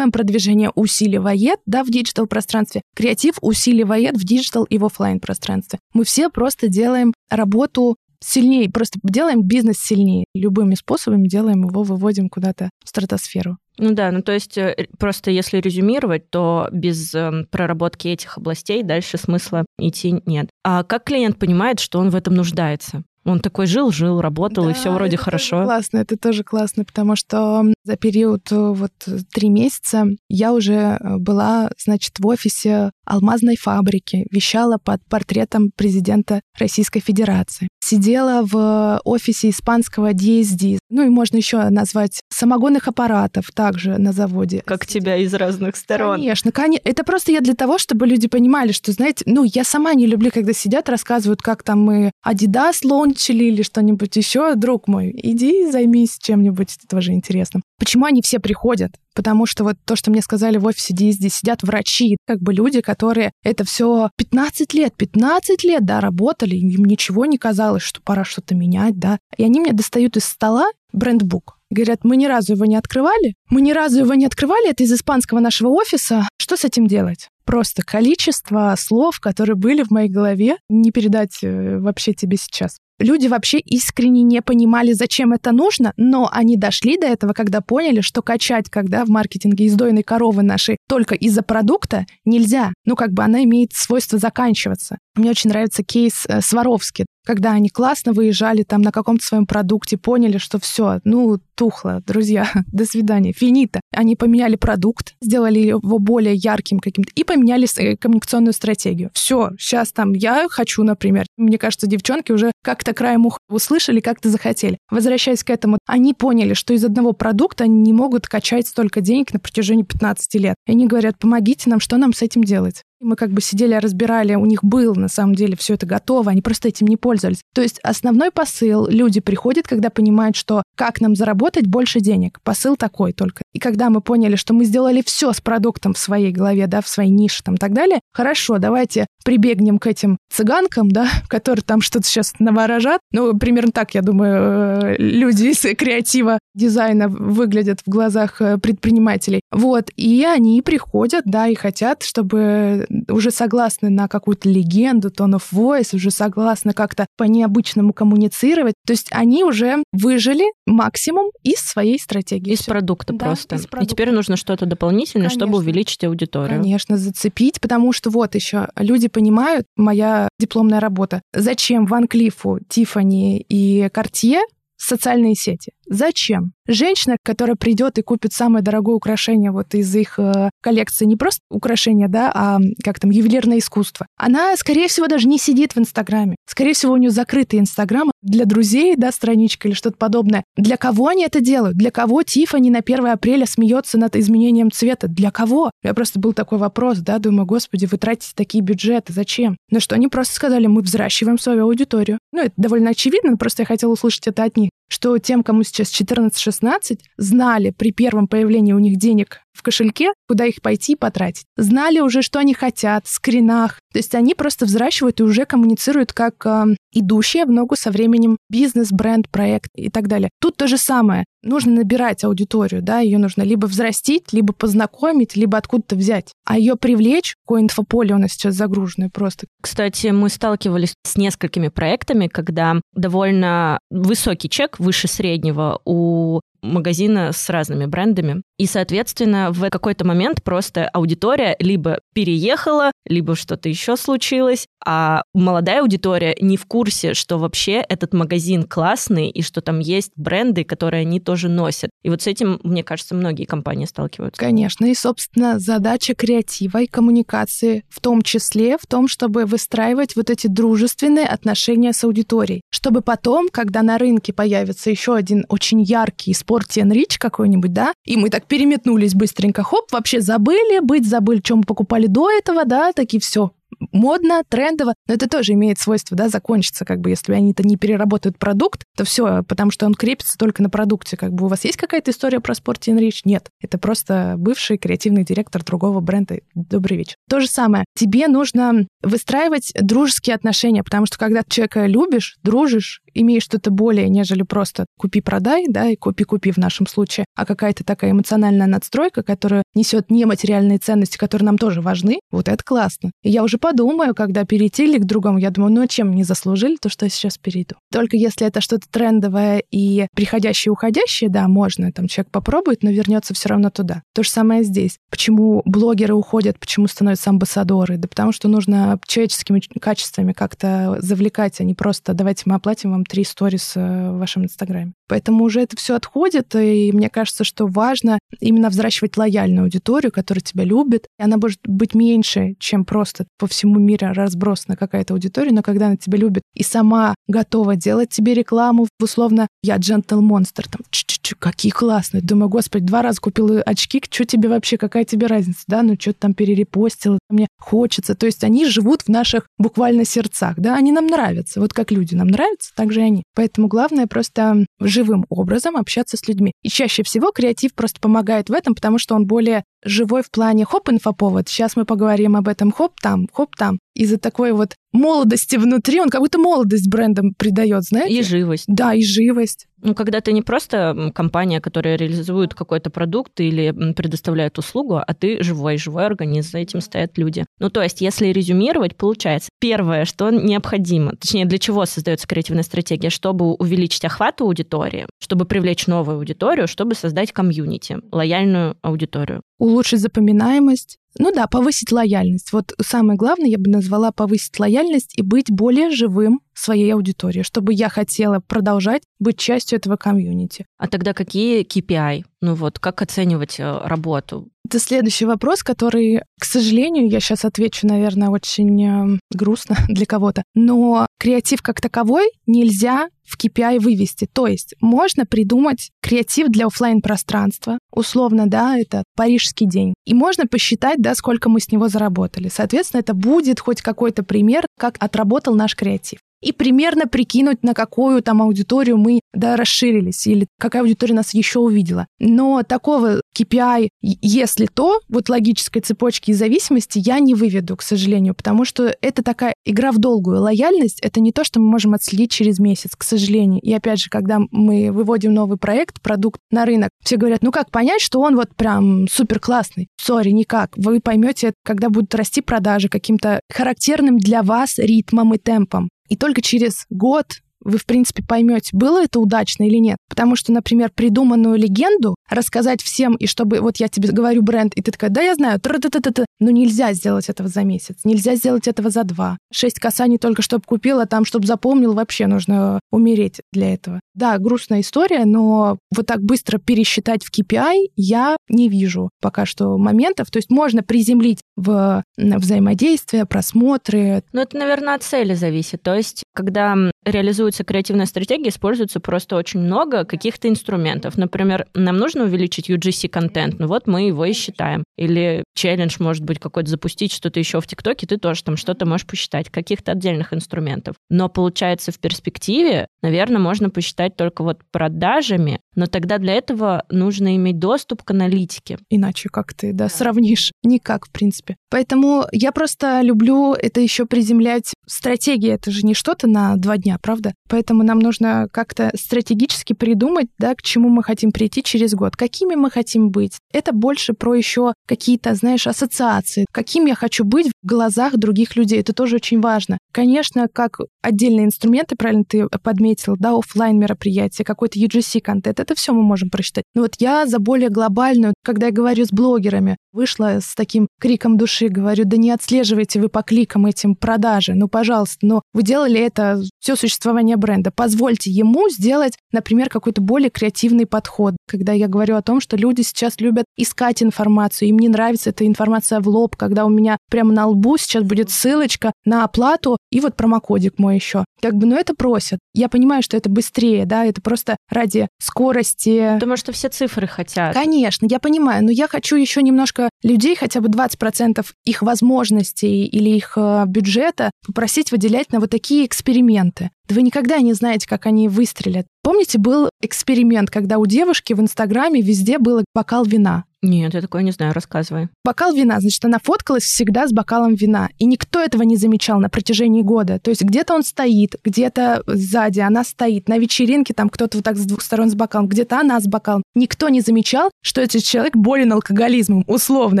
[0.16, 2.82] SMM-продвижение усиливает, да, в digital-пространстве.
[2.94, 5.78] Креатив усиливает в digital и в офлайн пространстве.
[5.92, 10.24] Мы все просто делаем работу сильнее, просто делаем бизнес сильнее.
[10.34, 13.58] Любыми способами делаем его, выводим куда-то в стратосферу.
[13.78, 18.82] Ну да, ну то есть э, просто если резюмировать, то без э, проработки этих областей
[18.82, 20.48] дальше смысла идти нет.
[20.64, 23.04] А как клиент понимает, что он в этом нуждается?
[23.26, 25.64] Он такой жил, жил, работал, да, и все вроде это хорошо.
[25.64, 28.92] Классно, это тоже классно, потому что за период э, вот
[29.32, 36.40] три месяца я уже э, была, значит, в офисе алмазной фабрики, вещала под портретом президента
[36.56, 37.66] Российской Федерации.
[37.88, 44.60] Сидела в офисе испанского DSD, ну и можно еще назвать самогонных аппаратов также на заводе.
[44.64, 46.16] Как тебя из разных сторон.
[46.16, 46.82] Конечно, конечно.
[46.84, 50.32] Это просто я для того, чтобы люди понимали, что, знаете, ну, я сама не люблю,
[50.34, 54.56] когда сидят, рассказывают, как там мы Adidas лончили или что-нибудь еще.
[54.56, 57.60] Друг мой, иди займись чем-нибудь, это тоже интересно.
[57.78, 58.90] Почему они все приходят?
[59.16, 62.82] Потому что вот то, что мне сказали в офисе DSD, сидят врачи, как бы люди,
[62.82, 68.24] которые это все 15 лет, 15 лет, да, работали, им ничего не казалось, что пора
[68.24, 69.18] что-то менять, да.
[69.38, 71.58] И они мне достают из стола брендбук.
[71.70, 74.92] Говорят, мы ни разу его не открывали, мы ни разу его не открывали, это из
[74.92, 76.28] испанского нашего офиса.
[76.38, 77.28] Что с этим делать?
[77.46, 82.76] Просто количество слов, которые были в моей голове, не передать э, вообще тебе сейчас.
[82.98, 88.00] Люди вообще искренне не понимали, зачем это нужно, но они дошли до этого, когда поняли,
[88.00, 92.72] что качать, когда в маркетинге издойной коровы нашей только из-за продукта нельзя.
[92.86, 94.98] Ну, как бы она имеет свойство заканчиваться.
[95.14, 99.98] Мне очень нравится кейс э, Сваровски когда они классно выезжали там на каком-то своем продукте,
[99.98, 103.80] поняли, что все, ну, тухло, друзья, до свидания, финита.
[103.92, 109.10] Они поменяли продукт, сделали его более ярким каким-то и поменяли э, коммуникационную стратегию.
[109.12, 111.26] Все, сейчас там я хочу, например.
[111.36, 114.78] Мне кажется, девчонки уже как-то краем уха услышали, как-то захотели.
[114.90, 119.32] Возвращаясь к этому, они поняли, что из одного продукта они не могут качать столько денег
[119.32, 120.54] на протяжении 15 лет.
[120.66, 122.82] И они говорят, помогите нам, что нам с этим делать?
[123.00, 126.42] Мы как бы сидели, разбирали, у них было на самом деле все это готово, они
[126.42, 127.42] просто этим не пользовались.
[127.54, 132.40] То есть основной посыл, люди приходят, когда понимают, что как нам заработать больше денег.
[132.42, 133.42] Посыл такой только.
[133.52, 136.88] И когда мы поняли, что мы сделали все с продуктом в своей голове, да, в
[136.88, 141.80] своей нише там и так далее, хорошо, давайте прибегнем к этим цыганкам, да, которые там
[141.80, 143.00] что-то сейчас наворожат.
[143.12, 149.40] Ну, примерно так, я думаю, э, люди из креатива, дизайна выглядят в глазах э, предпринимателей.
[149.50, 155.44] Вот, и они приходят, да, и хотят, чтобы уже согласны на какую-то легенду, tone of
[155.52, 158.74] voice, уже согласны как-то по-необычному коммуницировать.
[158.86, 162.52] То есть они уже выжили максимум из своей стратегии.
[162.52, 162.72] Из Всё.
[162.72, 163.56] продукта да, просто.
[163.56, 163.84] Из продукта.
[163.84, 165.46] И теперь нужно что-то дополнительное, Конечно.
[165.46, 166.60] чтобы увеличить аудиторию.
[166.60, 173.38] Конечно, зацепить, потому что вот еще люди понимают, моя дипломная работа, зачем Ван Клиффу, Тифани
[173.48, 174.40] и Картье
[174.76, 175.72] социальные сети.
[175.88, 176.52] Зачем?
[176.68, 181.40] Женщина, которая придет и купит самое дорогое украшение вот из их э, коллекции, не просто
[181.48, 186.34] украшение, да, а как там, ювелирное искусство, она, скорее всего, даже не сидит в Инстаграме.
[186.48, 190.42] Скорее всего, у нее закрытый Инстаграм для друзей, да, страничка или что-то подобное.
[190.56, 191.76] Для кого они это делают?
[191.76, 195.06] Для кого Тифани на 1 апреля смеется над изменением цвета?
[195.06, 195.70] Для кого?
[195.84, 199.56] Я просто был такой вопрос, да, думаю, господи, вы тратите такие бюджеты, зачем?
[199.70, 202.18] На что они просто сказали, мы взращиваем свою аудиторию.
[202.32, 205.62] Ну, это довольно очевидно, но просто я хотела услышать это от них что тем, кому
[205.62, 210.96] сейчас 14-16, знали при первом появлении у них денег в кошельке, куда их пойти и
[210.96, 211.46] потратить.
[211.56, 213.80] Знали уже, что они хотят, скринах.
[213.92, 218.36] То есть они просто взращивают и уже коммуницируют как э, идущие в ногу со временем
[218.50, 220.30] бизнес, бренд, проект и так далее.
[220.40, 221.24] Тут то же самое.
[221.42, 226.32] Нужно набирать аудиторию, да, ее нужно либо взрастить, либо познакомить, либо откуда-то взять.
[226.44, 229.46] А ее привлечь, какое инфополе у нас сейчас загруженное просто.
[229.62, 236.40] Кстати, мы сталкивались с несколькими проектами, когда довольно высокий чек, выше среднего, у
[236.72, 238.42] магазина с разными брендами.
[238.58, 245.82] И, соответственно, в какой-то момент просто аудитория либо переехала, либо что-то еще случилось, а молодая
[245.82, 251.02] аудитория не в курсе, что вообще этот магазин классный и что там есть бренды, которые
[251.02, 251.90] они тоже носят.
[252.02, 254.40] И вот с этим, мне кажется, многие компании сталкиваются.
[254.40, 254.86] Конечно.
[254.86, 260.46] И, собственно, задача креатива и коммуникации в том числе в том, чтобы выстраивать вот эти
[260.46, 266.92] дружественные отношения с аудиторией, чтобы потом, когда на рынке появится еще один очень яркий спорт
[266.92, 272.06] Рич какой-нибудь, да, и мы так переметнулись быстренько, хоп, вообще забыли быть, забыли, чем покупали
[272.06, 273.52] до этого, да, такие все,
[273.92, 278.38] модно, трендово, но это тоже имеет свойство, да, закончиться, как бы, если они-то не переработают
[278.38, 281.76] продукт, то все, потому что он крепится только на продукте, как бы у вас есть
[281.76, 283.24] какая-то история про спорт Рич?
[283.24, 286.38] Нет, это просто бывший креативный директор другого бренда.
[286.54, 287.16] Добрый вечер.
[287.28, 287.84] То же самое.
[287.96, 294.42] Тебе нужно выстраивать дружеские отношения, потому что когда человека любишь, дружишь, имеет что-то более, нежели
[294.42, 300.10] просто купи-продай, да, и купи-купи в нашем случае, а какая-то такая эмоциональная надстройка, которая несет
[300.10, 303.10] нематериальные ценности, которые нам тоже важны, вот это классно.
[303.22, 306.24] И я уже подумаю, когда перейти ли к другому, я думаю, ну а чем не
[306.24, 307.76] заслужили то, что я сейчас перейду.
[307.90, 312.90] Только если это что-то трендовое и приходящее и уходящее, да, можно, там человек попробует, но
[312.90, 314.02] вернется все равно туда.
[314.14, 314.98] То же самое здесь.
[315.10, 317.96] Почему блогеры уходят, почему становятся амбассадоры?
[317.96, 323.04] Да потому что нужно человеческими качествами как-то завлекать, а не просто давайте мы оплатим вам
[323.06, 324.92] три сторис э, в вашем инстаграме.
[325.08, 330.42] Поэтому уже это все отходит, и мне кажется, что важно именно взращивать лояльную аудиторию, которая
[330.42, 331.06] тебя любит.
[331.18, 335.86] И она может быть меньше, чем просто по всему миру разбросана какая-то аудитория, но когда
[335.86, 341.04] она тебя любит и сама готова делать тебе рекламу, условно, я джентл монстр, там, Ч
[341.06, 342.22] -ч -ч, какие классные.
[342.22, 346.20] Думаю, господи, два раза купила очки, что тебе вообще, какая тебе разница, да, ну что-то
[346.20, 348.14] там перерепостила, мне хочется.
[348.14, 351.60] То есть они живут в наших буквально сердцах, да, они нам нравятся.
[351.60, 353.22] Вот как люди нам нравятся, так же и они.
[353.34, 356.52] Поэтому главное просто живым образом общаться с людьми.
[356.62, 360.64] И чаще всего креатив просто помогает в этом, потому что он более живой в плане
[360.64, 361.48] хоп, инфоповод.
[361.48, 363.78] Сейчас мы поговорим об этом хоп там, хоп там.
[363.94, 368.18] Из-за такой вот молодости внутри, он как будто молодость брендом придает, знаете?
[368.18, 368.64] И живость.
[368.66, 369.66] Да, и живость.
[369.86, 375.40] Ну, когда ты не просто компания, которая реализует какой-то продукт или предоставляет услугу, а ты
[375.44, 377.44] живой, живой организм, за этим стоят люди.
[377.60, 383.10] Ну, то есть, если резюмировать, получается, первое, что необходимо, точнее, для чего создается креативная стратегия,
[383.10, 389.42] чтобы увеличить охват аудитории, чтобы привлечь новую аудиторию, чтобы создать комьюнити, лояльную аудиторию.
[389.58, 392.52] Улучшить запоминаемость, ну да, повысить лояльность.
[392.52, 397.72] Вот самое главное, я бы назвала повысить лояльность и быть более живым своей аудитории, чтобы
[397.72, 400.66] я хотела продолжать быть частью этого комьюнити.
[400.78, 402.24] А тогда какие KPI?
[402.42, 404.48] Ну вот, как оценивать э, работу?
[404.66, 410.42] Это следующий вопрос, который, к сожалению, я сейчас отвечу, наверное, очень э, грустно для кого-то,
[410.54, 414.26] но креатив как таковой нельзя в KPI вывести.
[414.32, 419.94] То есть можно придумать креатив для офлайн пространства условно, да, это парижский день.
[420.04, 422.48] И можно посчитать, да, сколько мы с него заработали.
[422.48, 428.22] Соответственно, это будет хоть какой-то пример, как отработал наш креатив и примерно прикинуть, на какую
[428.22, 432.06] там аудиторию мы да, расширились или какая аудитория нас еще увидела.
[432.18, 438.34] Но такого KPI, если то, вот логической цепочки и зависимости я не выведу, к сожалению,
[438.34, 440.40] потому что это такая игра в долгую.
[440.40, 443.60] Лояльность— это не то, что мы можем отследить через месяц, к сожалению.
[443.60, 447.70] И опять же, когда мы выводим новый проект, продукт на рынок, все говорят, ну как
[447.70, 449.88] понять, что он вот прям супер классный?
[450.00, 450.72] Сори, никак.
[450.76, 455.88] Вы поймете, когда будут расти продажи каким-то характерным для вас ритмом и темпом.
[456.08, 457.26] И только через год
[457.66, 459.98] вы, в принципе, поймете, было это удачно или нет.
[460.08, 464.82] Потому что, например, придуманную легенду рассказать всем, и чтобы вот я тебе говорю бренд, и
[464.82, 466.24] ты такая, да, я знаю, тр -т -т -т -т.
[466.38, 469.38] но нельзя сделать этого за месяц, нельзя сделать этого за два.
[469.52, 474.00] Шесть касаний только чтобы купила, там, чтобы запомнил, вообще нужно умереть для этого.
[474.14, 479.76] Да, грустная история, но вот так быстро пересчитать в KPI я не вижу пока что
[479.78, 480.30] моментов.
[480.30, 484.22] То есть можно приземлить в взаимодействие, просмотры.
[484.32, 485.82] Ну, это, наверное, от цели зависит.
[485.82, 491.16] То есть, когда реализуется креативная стратегия, используется просто очень много каких-то инструментов.
[491.16, 494.84] Например, нам нужно увеличить UGC-контент, ну вот мы его и считаем.
[494.96, 499.06] Или челлендж, может быть, какой-то запустить, что-то еще в ТикТоке, ты тоже там что-то можешь
[499.06, 500.96] посчитать, каких-то отдельных инструментов.
[501.08, 507.36] Но получается в перспективе, наверное, можно посчитать только вот продажами, но тогда для этого нужно
[507.36, 508.78] иметь доступ к аналитике.
[508.90, 510.52] Иначе как ты, да, сравнишь?
[510.64, 511.56] Никак, в принципе.
[511.70, 514.72] Поэтому я просто люблю это еще приземлять.
[514.86, 517.34] Стратегия— это же не что-то на два дня, правда?
[517.48, 522.54] Поэтому нам нужно как-то стратегически придумать, да, к чему мы хотим прийти через год, какими
[522.54, 523.38] мы хотим быть.
[523.52, 528.80] Это больше про еще какие-то, знаешь, ассоциации, каким я хочу быть в глазах других людей.
[528.80, 529.78] Это тоже очень важно.
[529.92, 536.02] Конечно, как отдельные инструменты, правильно ты подметил, да, офлайн мероприятия, какой-то UGC-контент, это все мы
[536.02, 536.64] можем прочитать.
[536.74, 541.36] Но вот я за более глобальную, когда я говорю с блогерами, вышла с таким криком
[541.36, 546.00] души, говорю, да не отслеживайте вы по кликам этим продажи, ну, пожалуйста, но вы делали
[546.00, 547.70] это все существование бренда.
[547.74, 551.34] Позвольте ему сделать, например, какой-то более креативный подход.
[551.48, 555.46] Когда я говорю о том, что люди сейчас любят искать информацию, им не нравится эта
[555.46, 560.00] информация в лоб, когда у меня прямо на лбу сейчас будет ссылочка на оплату и
[560.00, 561.24] вот промокодик мой еще.
[561.40, 562.38] Как бы, ну это просят.
[562.54, 566.14] Я понимаю, что это быстрее, да, это просто ради скорости.
[566.14, 567.54] Потому что все цифры хотят.
[567.54, 573.10] Конечно, я понимаю, но я хочу еще немножко людей хотя бы 20% их возможностей или
[573.10, 576.70] их э, бюджета попросить выделять на вот такие эксперименты.
[576.88, 578.86] Да вы никогда не знаете, как они выстрелят.
[579.02, 583.44] Помните, был эксперимент, когда у девушки в Инстаграме везде был бокал вина.
[583.62, 585.08] Нет, я такое не знаю, рассказывай.
[585.24, 587.88] Бокал вина, значит, она фоткалась всегда с бокалом вина.
[587.98, 590.18] И никто этого не замечал на протяжении года.
[590.18, 593.28] То есть где-то он стоит, где-то сзади она стоит.
[593.28, 596.42] На вечеринке там кто-то вот так с двух сторон с бокалом, где-то она с бокалом.
[596.54, 599.44] Никто не замечал, что этот человек болен алкоголизмом.
[599.46, 600.00] Условно,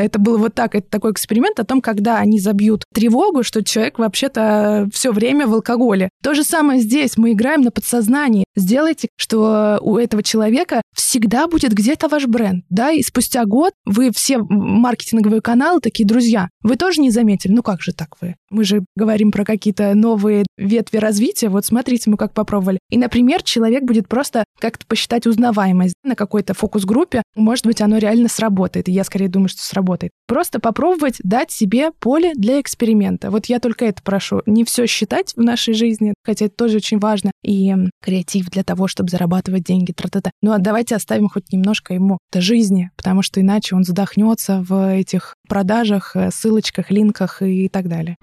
[0.00, 0.74] это было вот так.
[0.74, 5.54] Это такой эксперимент о том, когда они забьют тревогу, что человек вообще-то все время в
[5.54, 6.10] алкоголе.
[6.22, 7.16] То же самое здесь.
[7.16, 8.44] Мы играем на подсознании.
[8.54, 14.10] Сделайте, что у этого человека всегда будет где-то ваш бренд, да, и спустя год вы
[14.12, 17.52] все маркетинговые каналы такие, друзья, вы тоже не заметили?
[17.52, 18.36] Ну как же так вы?
[18.50, 21.48] Мы же говорим про какие-то новые ветви развития.
[21.48, 22.78] Вот смотрите, мы как попробовали.
[22.90, 27.22] И, например, человек будет просто как-то посчитать узнаваемость на какой-то фокус-группе.
[27.34, 28.88] Может быть, оно реально сработает.
[28.88, 30.12] И я скорее думаю, что сработает.
[30.26, 33.30] Просто попробовать дать себе поле для эксперимента.
[33.30, 34.42] Вот я только это прошу.
[34.46, 37.30] Не все считать в нашей жизни, хотя это тоже очень важно.
[37.44, 39.92] И креатив для того, чтобы зарабатывать деньги.
[39.92, 40.30] Тра-та-та.
[40.42, 44.94] Ну а давайте оставим хоть немножко ему до жизни, потому что иначе он задохнется в
[44.94, 48.16] этих продажах, э, ссылочках, линках и так далее.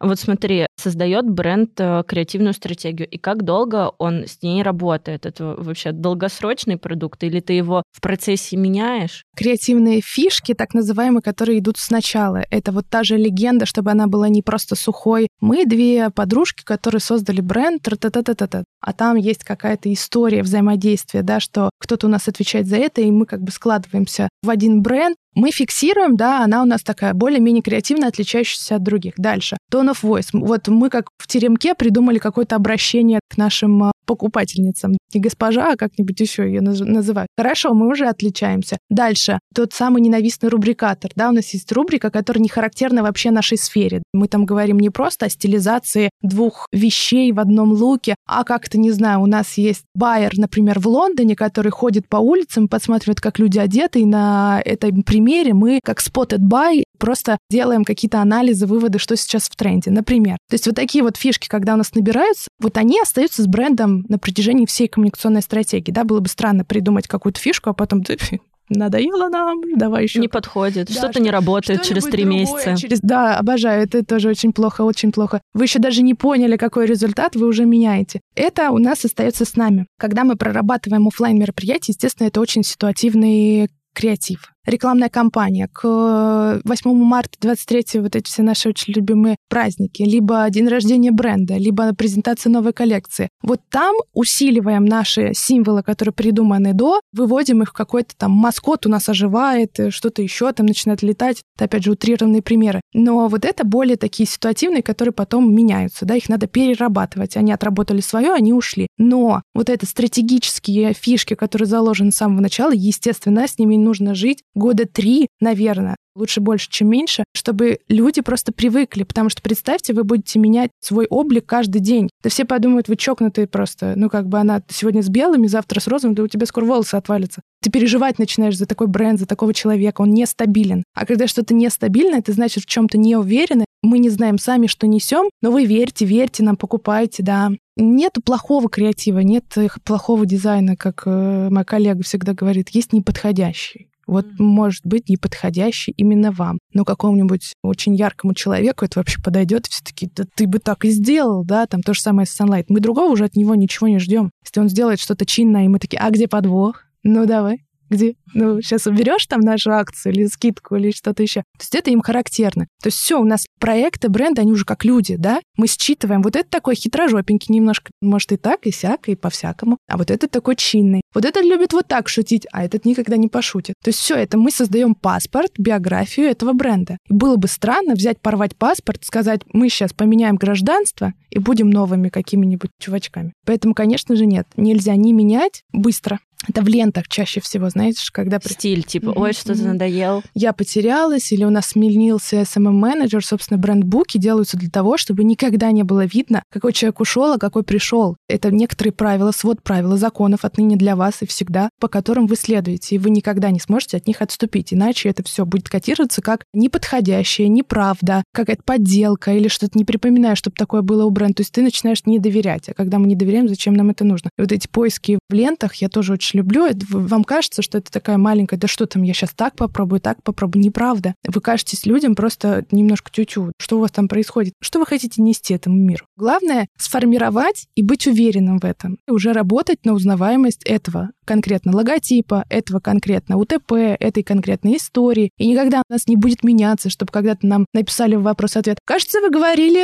[0.00, 5.26] Вот смотри, создает бренд э, креативную стратегию, и как долго он с ней работает?
[5.26, 9.24] Это вообще долгосрочный продукт, или ты его в процессе меняешь?
[9.36, 12.42] Креативные фишки, так называемые, которые идут сначала.
[12.50, 15.28] Это вот та же легенда, чтобы она была не просто сухой.
[15.40, 19.92] Мы две подружки, которые создали бренд, та та та та та а там есть какая-то
[19.92, 24.28] история взаимодействия, да, что кто-то у нас отвечает за это, и мы как бы складываемся
[24.42, 29.14] в один бренд, мы фиксируем, да, она у нас такая более-менее креативно отличающаяся от других.
[29.16, 29.56] Дальше.
[29.90, 30.28] Tone of voice.
[30.32, 34.96] Вот мы как в теремке придумали какое-то обращение к нашим а, покупательницам.
[35.14, 37.28] Не госпожа, а как-нибудь еще ее называют.
[37.38, 38.76] Хорошо, мы уже отличаемся.
[38.88, 39.38] Дальше.
[39.54, 41.12] Тот самый ненавистный рубрикатор.
[41.14, 44.02] Да, у нас есть рубрика, которая не характерна вообще нашей сфере.
[44.12, 48.90] Мы там говорим не просто о стилизации двух вещей в одном луке, а как-то, не
[48.90, 53.60] знаю, у нас есть байер, например, в Лондоне, который ходит по улицам, подсматривает, как люди
[53.60, 59.16] одеты, и на этом примере мы, как spotted buy, просто делаем какие-то анализы, выводы, что
[59.16, 60.36] сейчас в тренде, например.
[60.48, 63.99] То есть вот такие вот фишки, когда у нас набираются, вот они остаются с брендом
[64.08, 65.90] на протяжении всей коммуникационной стратегии.
[65.90, 68.02] Да, было бы странно придумать какую-то фишку, а потом
[68.68, 70.20] надоело нам, давай еще.
[70.20, 72.76] Не подходит, да, что-то что, не работает через три месяца.
[72.76, 73.00] Через...
[73.00, 75.40] Да, обожаю, это тоже очень плохо, очень плохо.
[75.52, 78.20] Вы еще даже не поняли, какой результат вы уже меняете.
[78.34, 79.86] Это у нас остается с нами.
[79.98, 87.38] Когда мы прорабатываем офлайн мероприятия, естественно, это очень ситуативный креатив рекламная кампания, к 8 марта
[87.40, 92.72] 23 вот эти все наши очень любимые праздники, либо день рождения бренда, либо презентация новой
[92.72, 93.28] коллекции.
[93.42, 98.88] Вот там усиливаем наши символы, которые придуманы до, выводим их в какой-то там маскот у
[98.88, 101.42] нас оживает, что-то еще там начинает летать.
[101.56, 102.80] Это, опять же, утрированные примеры.
[102.92, 107.36] Но вот это более такие ситуативные, которые потом меняются, да, их надо перерабатывать.
[107.36, 108.88] Они отработали свое, они ушли.
[108.98, 114.42] Но вот это стратегические фишки, которые заложены с самого начала, естественно, с ними нужно жить,
[114.54, 120.04] года три, наверное, лучше больше, чем меньше, чтобы люди просто привыкли, потому что представьте, вы
[120.04, 122.08] будете менять свой облик каждый день.
[122.22, 123.94] Да все подумают, вы чокнутые просто.
[123.96, 126.94] Ну, как бы она сегодня с белыми, завтра с розовым, да у тебя скоро волосы
[126.94, 127.42] отвалятся.
[127.62, 130.84] Ты переживать начинаешь за такой бренд, за такого человека, он нестабилен.
[130.94, 133.64] А когда что-то нестабильно, это значит в чем-то не уверены.
[133.82, 137.50] Мы не знаем сами, что несем, но вы верьте, верьте нам, покупайте, да.
[137.76, 139.44] Нет плохого креатива, нет
[139.84, 146.32] плохого дизайна, как э, моя коллега всегда говорит, есть неподходящий вот может быть неподходящий именно
[146.32, 146.58] вам.
[146.74, 150.90] Но какому-нибудь очень яркому человеку это вообще подойдет, все таки да ты бы так и
[150.90, 152.66] сделал, да, там то же самое с Sunlight.
[152.68, 154.30] Мы другого уже от него ничего не ждем.
[154.44, 156.84] Если он сделает что-то чинное, и мы такие, а где подвох?
[157.02, 157.60] Ну, давай
[157.90, 161.40] где, ну, сейчас уберешь там нашу акцию или скидку или что-то еще.
[161.58, 162.66] То есть это им характерно.
[162.82, 165.40] То есть все, у нас проекты, бренды, они уже как люди, да?
[165.56, 169.76] Мы считываем, вот это такой хитрожопенький немножко, может и так, и сяк, и по-всякому.
[169.88, 171.02] А вот это такой чинный.
[171.12, 173.74] Вот этот любит вот так шутить, а этот никогда не пошутит.
[173.82, 176.98] То есть все это мы создаем паспорт, биографию этого бренда.
[177.08, 182.08] И было бы странно взять, порвать паспорт, сказать, мы сейчас поменяем гражданство и будем новыми
[182.08, 183.32] какими-нибудь чувачками.
[183.44, 184.46] Поэтому, конечно же, нет.
[184.56, 188.38] Нельзя не менять быстро, это в лентах чаще всего, знаешь, когда...
[188.42, 190.22] Стиль, типа, ой, что-то надоел.
[190.34, 195.82] Я потерялась, или у нас сменился SMM-менеджер, собственно, брендбуки делаются для того, чтобы никогда не
[195.82, 198.16] было видно, какой человек ушел, а какой пришел.
[198.28, 202.94] Это некоторые правила, свод правил законов отныне для вас и всегда, по которым вы следуете,
[202.94, 207.48] и вы никогда не сможете от них отступить, иначе это все будет котироваться как неподходящее,
[207.48, 211.36] неправда, какая-то подделка или что-то не припоминаю, чтобы такое было у бренда.
[211.36, 214.30] То есть ты начинаешь не доверять, а когда мы не доверяем, зачем нам это нужно?
[214.38, 216.68] И вот эти поиски в лентах я тоже очень очень люблю.
[216.90, 220.62] Вам кажется, что это такая маленькая, да что там, я сейчас так попробую, так попробую.
[220.62, 221.14] Неправда.
[221.26, 223.52] Вы кажетесь людям просто немножко тютю.
[223.58, 224.54] Что у вас там происходит?
[224.60, 226.04] Что вы хотите нести этому миру?
[226.16, 228.98] Главное— сформировать и быть уверенным в этом.
[229.06, 235.30] И уже работать на узнаваемость этого конкретно логотипа, этого конкретно УТП, этой конкретной истории.
[235.38, 238.78] И никогда у нас не будет меняться, чтобы когда-то нам написали вопрос-ответ.
[238.84, 239.78] Кажется, вы говорили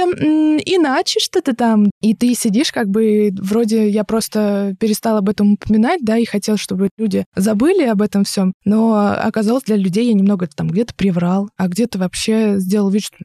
[0.75, 1.89] иначе что-то там.
[2.01, 6.57] И ты сидишь как бы, вроде я просто перестала об этом упоминать, да, и хотел,
[6.57, 8.53] чтобы люди забыли об этом всем.
[8.65, 13.19] Но оказалось, для людей я немного там где-то приврал, а где-то вообще сделал вид, что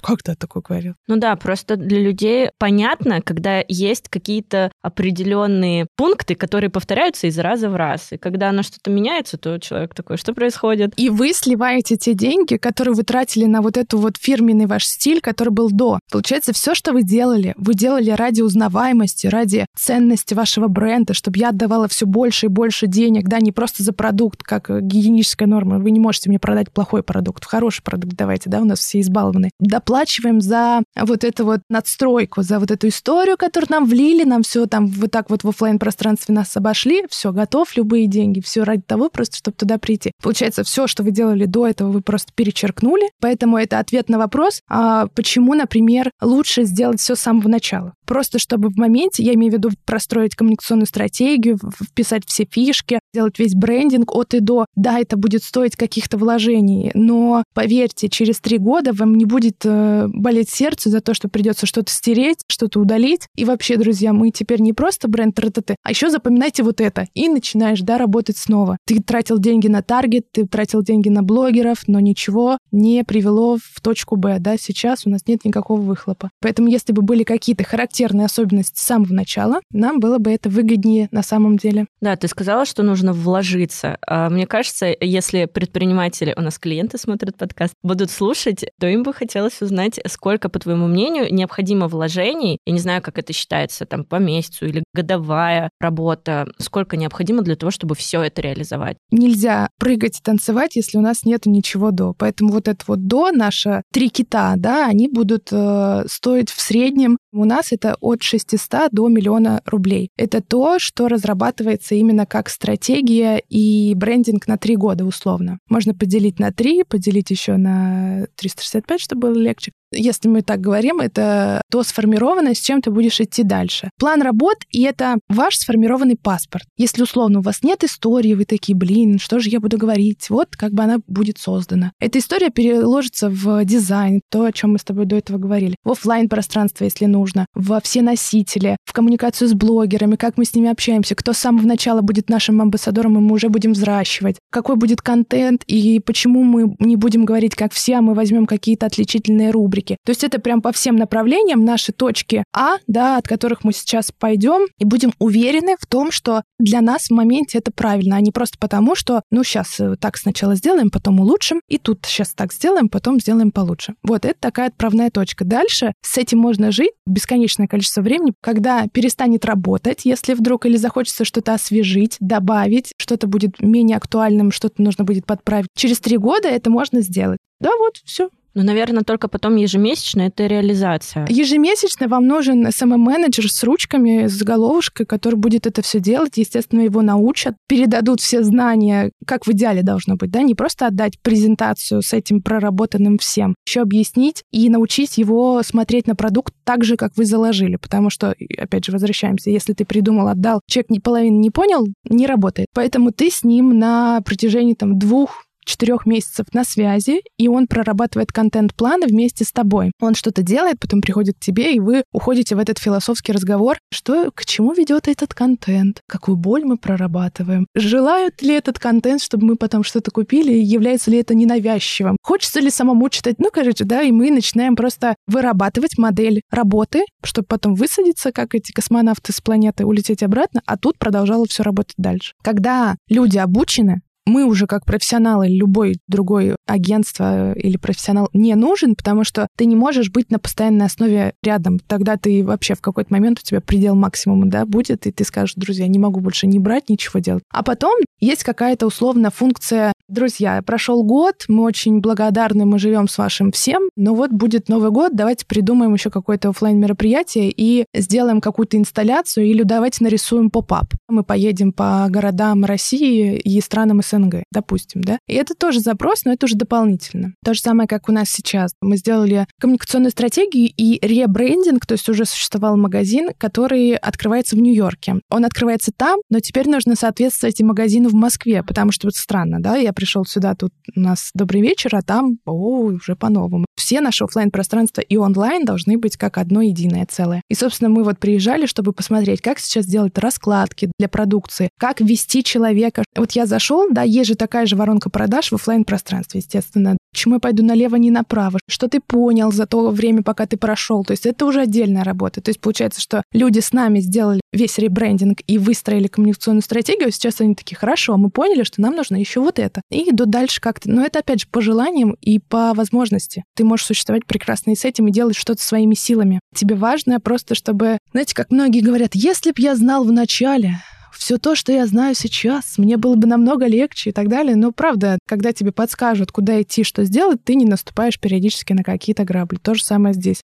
[0.00, 0.94] как ты такое говорил.
[1.08, 7.65] Ну да, просто для людей понятно, когда есть какие-то определенные пункты, которые повторяются из раза
[7.68, 8.12] в раз.
[8.12, 10.92] И когда оно что-то меняется, то человек такой, что происходит?
[10.96, 15.20] И вы сливаете те деньги, которые вы тратили на вот эту вот фирменный ваш стиль,
[15.20, 15.98] который был до.
[16.10, 21.50] Получается, все, что вы делали, вы делали ради узнаваемости, ради ценности вашего бренда, чтобы я
[21.50, 25.78] отдавала все больше и больше денег, да, не просто за продукт, как гигиеническая норма.
[25.78, 29.50] Вы не можете мне продать плохой продукт, хороший продукт давайте, да, у нас все избалованы.
[29.58, 34.66] Доплачиваем за вот эту вот надстройку, за вот эту историю, которую нам влили, нам все
[34.66, 38.82] там вот так вот в офлайн пространстве нас обошли, все, готов, любые деньги, все ради
[38.82, 40.12] того, просто чтобы туда прийти.
[40.22, 44.60] Получается, все, что вы делали до этого, вы просто перечеркнули, поэтому это ответ на вопрос,
[44.68, 47.94] а почему, например, лучше сделать все с самого начала.
[48.06, 53.38] Просто чтобы в моменте, я имею в виду простроить коммуникационную стратегию, вписать все фишки, сделать
[53.38, 54.66] весь брендинг от и до.
[54.76, 60.06] Да, это будет стоить каких-то вложений, но поверьте, через три года вам не будет э,
[60.08, 63.26] болеть сердце за то, что придется что-то стереть, что-то удалить.
[63.34, 67.08] И вообще, друзья, мы теперь не просто бренд РТТ, а еще запоминайте вот это.
[67.14, 68.78] И начинаешь, да, работать снова.
[68.86, 73.80] Ты тратил деньги на таргет, ты тратил деньги на блогеров, но ничего не привело в
[73.80, 76.30] точку Б, да, сейчас у нас нет никакого выхлопа.
[76.40, 81.08] Поэтому если бы были какие-то характерные особенности с самого начала, нам было бы это выгоднее
[81.10, 81.86] на самом деле.
[82.00, 83.98] Да, ты сказала, что нужно вложиться.
[84.06, 89.12] А мне кажется, если предприниматели, у нас клиенты смотрят подкаст, будут слушать, то им бы
[89.12, 94.04] хотелось узнать, сколько, по твоему мнению, необходимо вложений, я не знаю, как это считается, там,
[94.04, 98.96] по месяцу или годовая работа, сколько необходимо для того, чтобы все это реализовать.
[99.10, 102.14] Нельзя прыгать и танцевать, если у нас нет ничего до.
[102.14, 107.18] Поэтому вот это вот до, наши три кита, да, они будут э, стоить в среднем,
[107.36, 110.10] у нас это от 600 до миллиона рублей.
[110.16, 115.58] Это то, что разрабатывается именно как стратегия и брендинг на три года условно.
[115.68, 121.00] Можно поделить на три, поделить еще на 365, чтобы было легче если мы так говорим,
[121.00, 123.90] это то сформированное, с чем ты будешь идти дальше.
[123.98, 126.64] План работ, и это ваш сформированный паспорт.
[126.76, 130.28] Если, условно, у вас нет истории, вы такие, блин, что же я буду говорить?
[130.28, 131.92] Вот как бы она будет создана.
[132.00, 135.92] Эта история переложится в дизайн, то, о чем мы с тобой до этого говорили, в
[135.92, 140.70] офлайн пространство, если нужно, во все носители, в коммуникацию с блогерами, как мы с ними
[140.70, 145.00] общаемся, кто с самого начала будет нашим амбассадором, и мы уже будем взращивать, какой будет
[145.00, 149.66] контент, и почему мы не будем говорить как все, а мы возьмем какие-то отличительные рубрики,
[149.66, 149.96] рубрики.
[150.04, 154.12] То есть это прям по всем направлениям наши точки А, да, от которых мы сейчас
[154.12, 158.32] пойдем и будем уверены в том, что для нас в моменте это правильно, а не
[158.32, 162.52] просто потому, что, ну, сейчас э, так сначала сделаем, потом улучшим, и тут сейчас так
[162.52, 163.94] сделаем, потом сделаем получше.
[164.02, 165.44] Вот, это такая отправная точка.
[165.44, 171.24] Дальше с этим можно жить бесконечное количество времени, когда перестанет работать, если вдруг или захочется
[171.24, 175.68] что-то освежить, добавить, что-то будет менее актуальным, что-то нужно будет подправить.
[175.74, 177.38] Через три года это можно сделать.
[177.58, 178.28] Да, вот, все.
[178.56, 181.26] Ну, наверное, только потом ежемесячно это реализация.
[181.28, 186.38] Ежемесячно вам нужен SMM-менеджер с ручками, с головушкой, который будет это все делать.
[186.38, 191.20] Естественно, его научат, передадут все знания, как в идеале должно быть, да, не просто отдать
[191.20, 196.96] презентацию с этим проработанным всем, еще объяснить и научить его смотреть на продукт так же,
[196.96, 201.36] как вы заложили, потому что, опять же, возвращаемся, если ты придумал, отдал, человек ни половины
[201.36, 202.68] не понял, не работает.
[202.74, 208.32] Поэтому ты с ним на протяжении там двух четырех месяцев на связи, и он прорабатывает
[208.32, 209.92] контент-планы вместе с тобой.
[210.00, 214.30] Он что-то делает, потом приходит к тебе, и вы уходите в этот философский разговор, что
[214.34, 219.56] к чему ведет этот контент, какую боль мы прорабатываем, желают ли этот контент, чтобы мы
[219.56, 224.12] потом что-то купили, является ли это ненавязчивым, хочется ли самому читать, ну, короче, да, и
[224.12, 230.22] мы начинаем просто вырабатывать модель работы, чтобы потом высадиться, как эти космонавты с планеты, улететь
[230.22, 232.32] обратно, а тут продолжало все работать дальше.
[232.42, 239.24] Когда люди обучены, мы уже как профессионалы, любой другой агентство или профессионал не нужен, потому
[239.24, 241.78] что ты не можешь быть на постоянной основе рядом.
[241.78, 245.54] Тогда ты вообще в какой-то момент у тебя предел максимума, да, будет, и ты скажешь,
[245.54, 247.44] друзья, не могу больше не брать, ничего делать.
[247.50, 253.18] А потом есть какая-то условно функция Друзья, прошел год, мы очень благодарны, мы живем с
[253.18, 258.40] вашим всем, но вот будет Новый год, давайте придумаем еще какое-то офлайн мероприятие и сделаем
[258.40, 260.94] какую-то инсталляцию или давайте нарисуем поп-ап.
[261.08, 264.15] Мы поедем по городам России и странам СНГ,
[264.52, 265.18] допустим, да?
[265.26, 267.34] И это тоже запрос, но это уже дополнительно.
[267.44, 268.72] То же самое, как у нас сейчас.
[268.80, 275.20] Мы сделали коммуникационную стратегию и ребрендинг, то есть уже существовал магазин, который открывается в Нью-Йорке.
[275.30, 279.60] Он открывается там, но теперь нужно соответствовать и магазину в Москве, потому что это странно,
[279.60, 279.76] да?
[279.76, 283.65] Я пришел сюда, тут у нас добрый вечер, а там, о, уже по-новому.
[283.76, 287.42] Все наши офлайн пространства и онлайн должны быть как одно единое целое.
[287.48, 292.42] И, собственно, мы вот приезжали, чтобы посмотреть, как сейчас делать раскладки для продукции, как вести
[292.42, 293.04] человека.
[293.14, 296.96] Вот я зашел, да, есть же такая же воронка продаж в офлайн пространстве, естественно.
[297.12, 298.58] Почему я пойду налево, не направо?
[298.68, 301.04] Что ты понял за то время, пока ты прошел?
[301.04, 302.40] То есть это уже отдельная работа.
[302.40, 307.40] То есть получается, что люди с нами сделали весь ребрендинг и выстроили коммуникационную стратегию, сейчас
[307.40, 310.90] они такие, хорошо, мы поняли, что нам нужно еще вот это и идут дальше как-то.
[310.90, 313.44] Но это, опять же, по желаниям и по возможности.
[313.54, 316.40] Ты можешь существовать прекрасно и с этим, и делать что-то своими силами.
[316.54, 317.98] Тебе важно просто, чтобы...
[318.12, 320.80] Знаете, как многие говорят, если б я знал в начале,
[321.16, 324.56] все то, что я знаю сейчас, мне было бы намного легче и так далее.
[324.56, 329.24] Но правда, когда тебе подскажут, куда идти, что сделать, ты не наступаешь периодически на какие-то
[329.24, 329.56] грабли.
[329.56, 330.40] То же самое здесь.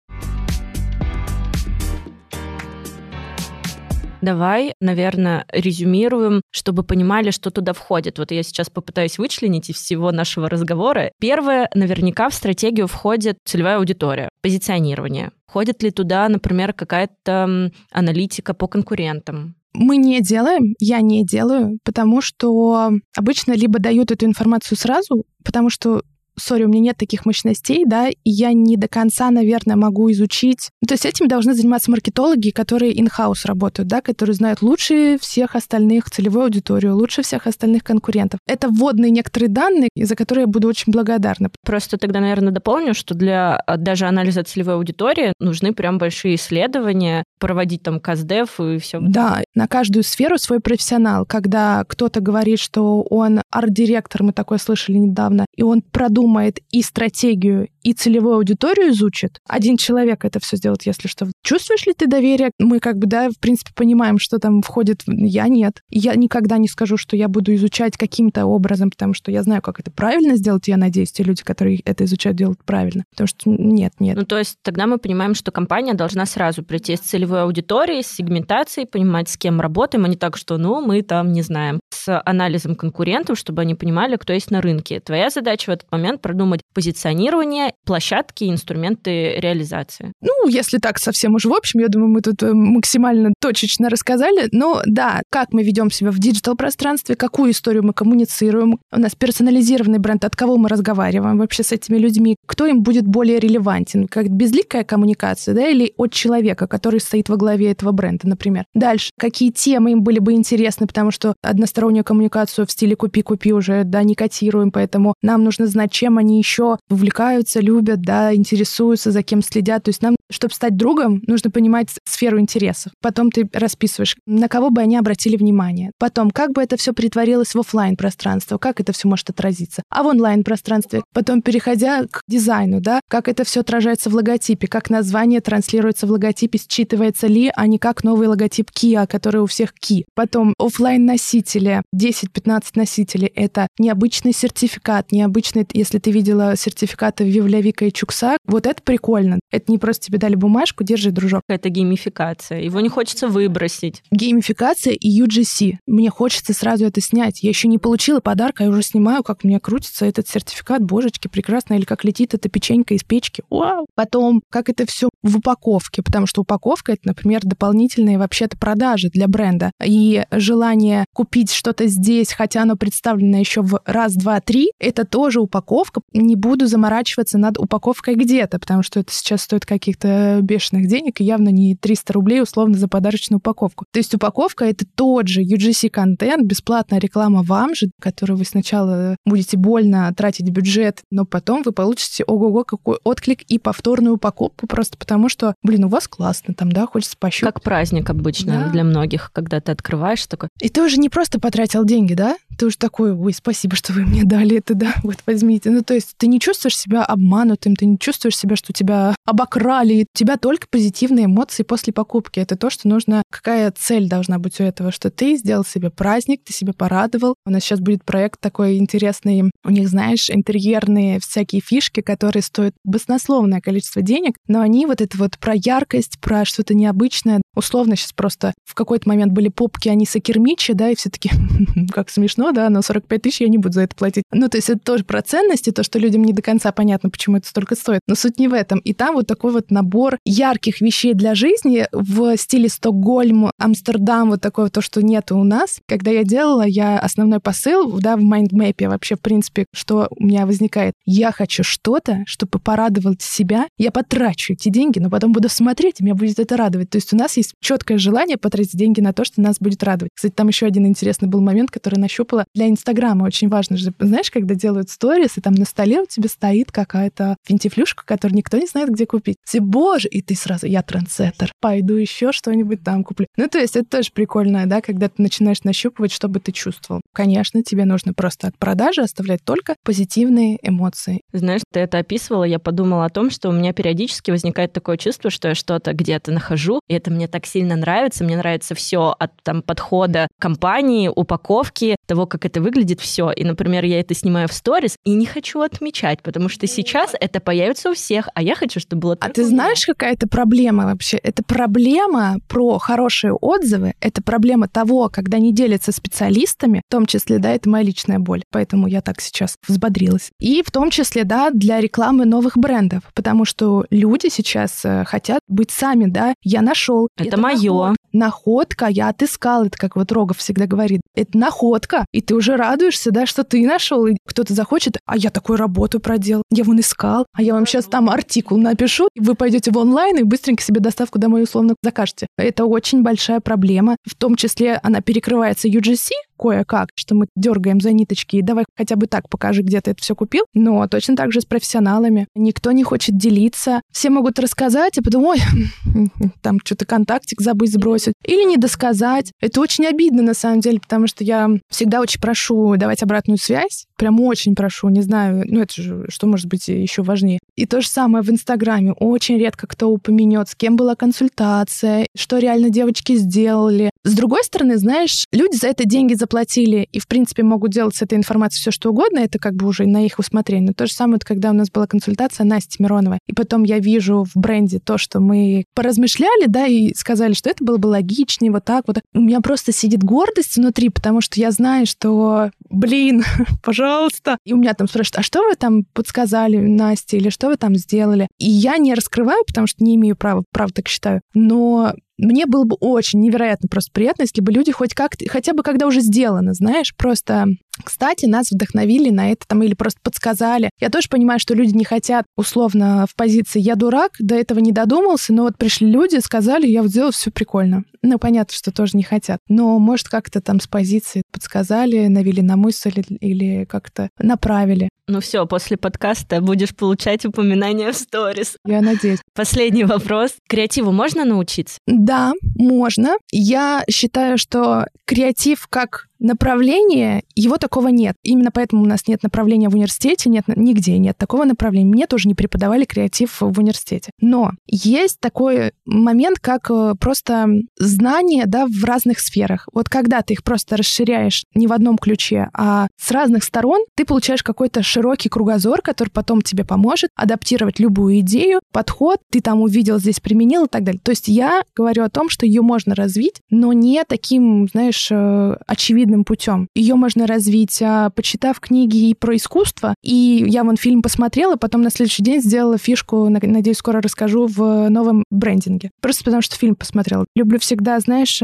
[4.21, 8.19] Давай, наверное, резюмируем, чтобы понимали, что туда входит.
[8.19, 11.11] Вот я сейчас попытаюсь вычленить из всего нашего разговора.
[11.19, 15.31] Первое, наверняка в стратегию входит целевая аудитория, позиционирование.
[15.47, 22.21] Входит ли туда, например, какая-то аналитика по конкурентам, мы не делаем, я не делаю, потому
[22.21, 26.01] что обычно либо дают эту информацию сразу, потому что
[26.37, 30.69] сори, у меня нет таких мощностей, да, и я не до конца, наверное, могу изучить.
[30.81, 35.55] Ну, то есть этим должны заниматься маркетологи, которые in-house работают, да, которые знают лучше всех
[35.55, 38.39] остальных целевую аудиторию, лучше всех остальных конкурентов.
[38.47, 41.49] Это вводные некоторые данные, за которые я буду очень благодарна.
[41.65, 47.23] Просто тогда, наверное, дополню, что для а, даже анализа целевой аудитории нужны прям большие исследования,
[47.39, 48.99] проводить там КАЗДЕФ и все.
[49.01, 51.25] Да, на каждую сферу свой профессионал.
[51.25, 56.83] Когда кто-то говорит, что он арт-директор, мы такое слышали недавно, и он продумал продумает и
[56.83, 59.39] стратегию, и целевую аудиторию изучит.
[59.47, 61.27] Один человек это все сделает, если что.
[61.43, 62.51] Чувствуешь ли ты доверие?
[62.59, 65.01] Мы как бы, да, в принципе, понимаем, что там входит.
[65.05, 65.81] Я нет.
[65.89, 69.79] Я никогда не скажу, что я буду изучать каким-то образом, потому что я знаю, как
[69.79, 73.03] это правильно сделать, я надеюсь, те люди, которые это изучают, делают правильно.
[73.11, 74.15] Потому что нет, нет.
[74.17, 78.07] Ну, то есть тогда мы понимаем, что компания должна сразу прийти с целевой аудиторией, с
[78.07, 81.79] сегментацией, понимать, с кем работаем, а не так, что, ну, мы там не знаем.
[81.91, 84.99] С анализом конкурентов, чтобы они понимали, кто есть на рынке.
[84.99, 90.13] Твоя задача в этот момент продумать позиционирование, площадки, инструменты реализации.
[90.21, 94.47] Ну, если так совсем уж в общем, я думаю, мы тут э, максимально точечно рассказали.
[94.51, 98.79] Но да, как мы ведем себя в диджитал-пространстве, какую историю мы коммуницируем.
[98.91, 103.05] У нас персонализированный бренд, от кого мы разговариваем вообще с этими людьми, кто им будет
[103.05, 108.27] более релевантен, как безликая коммуникация, да, или от человека, который стоит во главе этого бренда,
[108.27, 108.65] например.
[108.73, 113.83] Дальше, какие темы им были бы интересны, потому что одностороннюю коммуникацию в стиле «купи-купи» уже,
[113.83, 119.23] да, не котируем, поэтому нам нужно знать, чем они еще увлекаются, любят, да, интересуются, за
[119.23, 119.83] кем следят.
[119.83, 122.91] То есть нам, чтобы стать другом, нужно понимать сферу интересов.
[123.01, 125.91] Потом ты расписываешь, на кого бы они обратили внимание.
[125.97, 129.83] Потом, как бы это все притворилось в офлайн пространство, как это все может отразиться.
[129.89, 134.67] А в онлайн пространстве, потом переходя к дизайну, да, как это все отражается в логотипе,
[134.67, 139.45] как название транслируется в логотипе, считывается ли, а не как новый логотип Kia, который у
[139.45, 140.05] всех Ки.
[140.15, 147.91] Потом офлайн носители, 10-15 носителей, это необычный сертификат, необычный, если ты видела сертификаты Вивлявика и
[147.91, 148.37] Чукса.
[148.45, 149.39] Вот это прикольно.
[149.51, 151.41] Это не просто тебе дали бумажку, держи, дружок.
[151.49, 152.61] Это геймификация.
[152.61, 154.03] Его не хочется выбросить.
[154.09, 155.77] Геймификация и UGC.
[155.85, 157.43] Мне хочется сразу это снять.
[157.43, 160.81] Я еще не получила подарка, я уже снимаю, как у меня крутится этот сертификат.
[160.81, 161.73] Божечки, прекрасно.
[161.73, 163.43] Или как летит эта печенька из печки.
[163.49, 163.85] Вау!
[163.95, 169.27] Потом, как это все в упаковке, потому что упаковка— это, например, дополнительные вообще-то продажи для
[169.27, 169.71] бренда.
[169.83, 175.39] И желание купить что-то здесь, хотя оно представлено еще в раз, два, три, это тоже
[175.39, 176.01] упаковка.
[176.13, 181.23] Не буду заморачиваться над упаковкой где-то, потому что это сейчас стоит каких-то бешеных денег, и
[181.23, 183.85] явно не 300 рублей условно за подарочную упаковку.
[183.91, 189.57] То есть упаковка— это тот же UGC-контент, бесплатная реклама вам же, которую вы сначала будете
[189.57, 195.10] больно тратить бюджет, но потом вы получите ого-го какой отклик и повторную упаковку просто потому,
[195.29, 197.53] что, блин, у вас классно там, да, хочется пощупать.
[197.53, 198.69] Как праздник обычно да.
[198.69, 200.49] для многих, когда ты открываешь такой.
[200.59, 202.37] И ты уже не просто потратил деньги, да?
[202.61, 205.71] ты уже такой, ой, спасибо, что вы мне дали это, да, вот возьмите.
[205.71, 210.03] Ну, то есть ты не чувствуешь себя обманутым, ты не чувствуешь себя, что тебя обокрали.
[210.03, 212.39] У тебя только позитивные эмоции после покупки.
[212.39, 216.41] Это то, что нужно, какая цель должна быть у этого, что ты сделал себе праздник,
[216.45, 217.33] ты себя порадовал.
[217.47, 219.49] У нас сейчас будет проект такой интересный.
[219.65, 225.17] У них, знаешь, интерьерные всякие фишки, которые стоят баснословное количество денег, но они вот это
[225.17, 227.41] вот про яркость, про что-то необычное.
[227.55, 231.31] Условно сейчас просто в какой-то момент были попки, они сакермичи, да, и все таки
[231.91, 234.23] как смешно, да, но 45 тысяч я не буду за это платить.
[234.31, 237.37] Ну, то есть это тоже про ценности, то, что людям не до конца понятно, почему
[237.37, 238.01] это столько стоит.
[238.07, 238.79] Но суть не в этом.
[238.79, 244.41] И там вот такой вот набор ярких вещей для жизни в стиле Стокгольм, Амстердам, вот
[244.41, 245.79] такое то, что нет у нас.
[245.87, 250.45] Когда я делала, я основной посыл, да, в майндмэпе вообще, в принципе, что у меня
[250.45, 250.93] возникает.
[251.05, 253.67] Я хочу что-то, чтобы порадовать себя.
[253.77, 256.89] Я потрачу эти деньги, но потом буду смотреть, и меня будет это радовать.
[256.89, 260.11] То есть у нас есть четкое желание потратить деньги на то, что нас будет радовать.
[260.15, 263.25] Кстати, там еще один интересный был момент, который нащупала для Инстаграма.
[263.25, 267.37] Очень важно же, знаешь, когда делают сторис, и там на столе у тебя стоит какая-то
[267.45, 269.37] финтифлюшка, которую никто не знает, где купить.
[269.45, 273.27] Все, боже, и ты сразу, я трендсеттер, пойду еще что-нибудь там куплю.
[273.37, 277.01] Ну, то есть это тоже прикольно, да, когда ты начинаешь нащупывать, что бы ты чувствовал.
[277.13, 281.21] Конечно, тебе нужно просто от продажи оставлять только позитивные эмоции.
[281.33, 285.29] Знаешь, ты это описывала, я подумала о том, что у меня периодически возникает такое чувство,
[285.29, 288.23] что я что-то где-то нахожу, и это мне так сильно нравится.
[288.23, 293.31] Мне нравится все от там подхода компании, упаковки, того, как это выглядит, все.
[293.31, 297.39] И, например, я это снимаю в сторис и не хочу отмечать, потому что сейчас это
[297.39, 301.17] появится у всех, а я хочу, чтобы было А ты знаешь, какая это проблема вообще?
[301.17, 307.39] Это проблема про хорошие отзывы, это проблема того, когда не делятся специалистами, в том числе,
[307.39, 310.31] да, это моя личная боль, поэтому я так сейчас взбодрилась.
[310.39, 315.39] И в том числе, да, для рекламы новых брендов, потому что люди сейчас э, хотят
[315.47, 317.09] быть сами, да, я нашел.
[317.17, 317.95] Это, это мое.
[318.13, 321.01] Находка, я отыскал, это как вот Рогов всегда говорит.
[321.15, 325.29] Это находка, и ты уже радуешься, да, что ты нашел, и кто-то захочет, а я
[325.29, 329.35] такую работу проделал, я вон искал, а я вам сейчас там артикул напишу, и вы
[329.35, 332.27] пойдете в онлайн и быстренько себе доставку домой условно закажете.
[332.37, 337.91] Это очень большая проблема, в том числе она перекрывается UGC, кое-как, что мы дергаем за
[337.91, 340.45] ниточки, и давай хотя бы так покажи, где ты это все купил.
[340.53, 342.27] Но точно так же с профессионалами.
[342.35, 343.81] Никто не хочет делиться.
[343.91, 345.37] Все могут рассказать, а потом, ой,
[346.41, 348.00] там что-то контактик забыть сбросить.
[348.25, 349.31] Или не досказать.
[349.39, 353.85] Это очень обидно, на самом деле, потому что я всегда очень прошу давать обратную связь.
[353.97, 357.39] Прям очень прошу, не знаю, ну это же, что может быть еще важнее.
[357.55, 358.93] И то же самое в Инстаграме.
[358.93, 363.91] Очень редко кто упомянет, с кем была консультация, что реально девочки сделали.
[364.03, 368.01] С другой стороны, знаешь, люди за это деньги заплатили и, в принципе, могут делать с
[368.01, 369.19] этой информацией все, что угодно.
[369.19, 370.69] Это как бы уже на их усмотрение.
[370.69, 373.19] Но то же самое, когда у нас была консультация Насти Мироновой.
[373.27, 377.63] И потом я вижу в бренде то, что мы поразмышляли, да, и сказали, что это
[377.63, 378.99] было бы логичнее, вот так вот.
[379.13, 383.23] У меня просто сидит гордость внутри, потому что я знаю, что, блин,
[383.63, 384.37] пожалуйста.
[384.45, 387.75] И у меня там спрашивают, а что вы там подсказали Насте или что вы там
[387.75, 388.27] сделали?
[388.39, 391.21] И я не раскрываю, потому что не имею права, правда так считаю.
[391.33, 395.63] Но мне было бы очень невероятно просто приятно, если бы люди хоть как-то, хотя бы
[395.63, 397.47] когда уже сделано, знаешь, просто
[397.81, 400.69] кстати, нас вдохновили на это там или просто подсказали.
[400.79, 404.71] Я тоже понимаю, что люди не хотят условно в позиции «я дурак», до этого не
[404.71, 407.83] додумался, но вот пришли люди, сказали, я вот сделал все прикольно.
[408.03, 409.39] Ну, понятно, что тоже не хотят.
[409.47, 414.89] Но, может, как-то там с позиции подсказали, навели на мысль или как-то направили.
[415.07, 418.55] Ну все, после подкаста будешь получать упоминания в сторис.
[418.65, 419.19] Я надеюсь.
[419.35, 420.31] Последний вопрос.
[420.47, 421.79] Креативу можно научиться?
[421.85, 423.17] Да, можно.
[423.31, 428.15] Я считаю, что креатив как направление, его такого нет.
[428.23, 431.89] Именно поэтому у нас нет направления в университете, нет нигде нет такого направления.
[431.89, 434.11] Мне тоже не преподавали креатив в университете.
[434.21, 437.47] Но есть такой момент, как э, просто
[437.77, 439.67] знания да, в разных сферах.
[439.73, 444.05] Вот когда ты их просто расширяешь не в одном ключе, а с разных сторон, ты
[444.05, 449.99] получаешь какой-то широкий кругозор, который потом тебе поможет адаптировать любую идею, подход, ты там увидел,
[449.99, 451.01] здесь применил и так далее.
[451.03, 455.55] То есть я говорю о том, что ее можно развить, но не таким, знаешь, э,
[455.67, 456.67] очевидным очевидным путем.
[456.75, 459.95] Ее можно развить, а, почитав книги и про искусство.
[460.03, 464.89] И я вон фильм посмотрела, потом на следующий день сделала фишку, надеюсь, скоро расскажу, в
[464.89, 465.91] новом брендинге.
[466.01, 467.25] Просто потому что фильм посмотрела.
[467.35, 468.41] Люблю всегда, знаешь,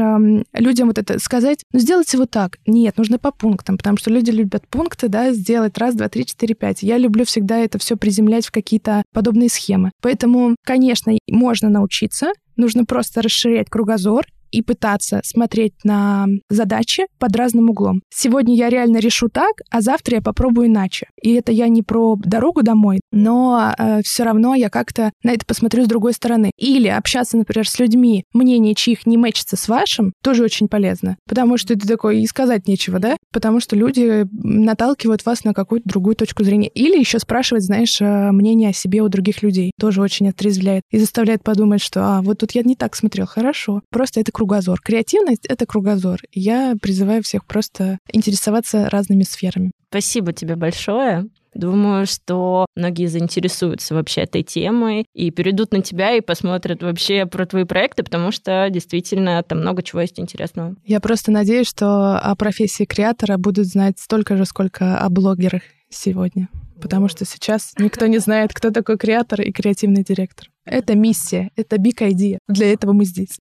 [0.54, 2.58] людям вот это сказать, ну, сделайте вот так.
[2.66, 6.54] Нет, нужно по пунктам, потому что люди любят пункты, да, сделать раз, два, три, четыре,
[6.54, 6.82] пять.
[6.82, 9.90] Я люблю всегда это все приземлять в какие-то подобные схемы.
[10.00, 17.70] Поэтому, конечно, можно научиться, нужно просто расширять кругозор и пытаться смотреть на задачи под разным
[17.70, 18.02] углом.
[18.12, 21.08] Сегодня я реально решу так, а завтра я попробую иначе.
[21.22, 25.44] И это я не про дорогу домой, но э, все равно я как-то на это
[25.46, 26.50] посмотрю с другой стороны.
[26.56, 31.16] Или общаться, например, с людьми, мнение чьих не мэчится с вашим, тоже очень полезно.
[31.28, 33.16] Потому что это такое и сказать нечего, да?
[33.32, 36.68] Потому что люди наталкивают вас на какую-то другую точку зрения.
[36.68, 39.72] Или еще спрашивать, знаешь, э, мнение о себе у других людей.
[39.78, 43.82] Тоже очень отрезвляет и заставляет подумать, что, а, вот тут я не так смотрел, хорошо.
[43.90, 44.80] Просто это кругозор.
[44.80, 46.20] Креативность— это кругозор.
[46.32, 49.72] Я призываю всех просто интересоваться разными сферами.
[49.90, 51.26] Спасибо тебе большое.
[51.54, 57.46] Думаю, что многие заинтересуются вообще этой темой и перейдут на тебя и посмотрят вообще про
[57.46, 60.76] твои проекты, потому что действительно там много чего есть интересного.
[60.84, 66.48] Я просто надеюсь, что о профессии креатора будут знать столько же, сколько о блогерах сегодня.
[66.80, 70.46] Потому что сейчас никто не знает, кто такой креатор и креативный директор.
[70.64, 72.38] Это миссия, это big idea.
[72.46, 73.40] Для этого мы здесь.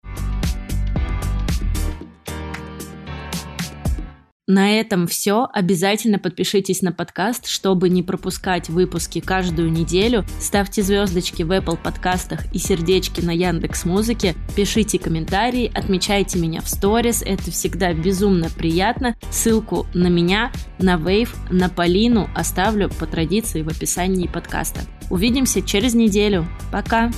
[4.47, 5.49] На этом все.
[5.55, 10.26] Обязательно подпишитесь на подкаст, чтобы не пропускать выпуски каждую неделю.
[10.38, 14.34] Ставьте звездочки в Apple подкастах и сердечки на Яндекс Музыке.
[14.55, 17.22] Пишите комментарии, отмечайте меня в сторис.
[17.22, 19.16] Это всегда безумно приятно.
[19.30, 24.80] Ссылку на меня, на Вейв, на Полину оставлю по традиции в описании подкаста.
[25.09, 26.47] Увидимся через неделю.
[26.70, 27.11] Пока!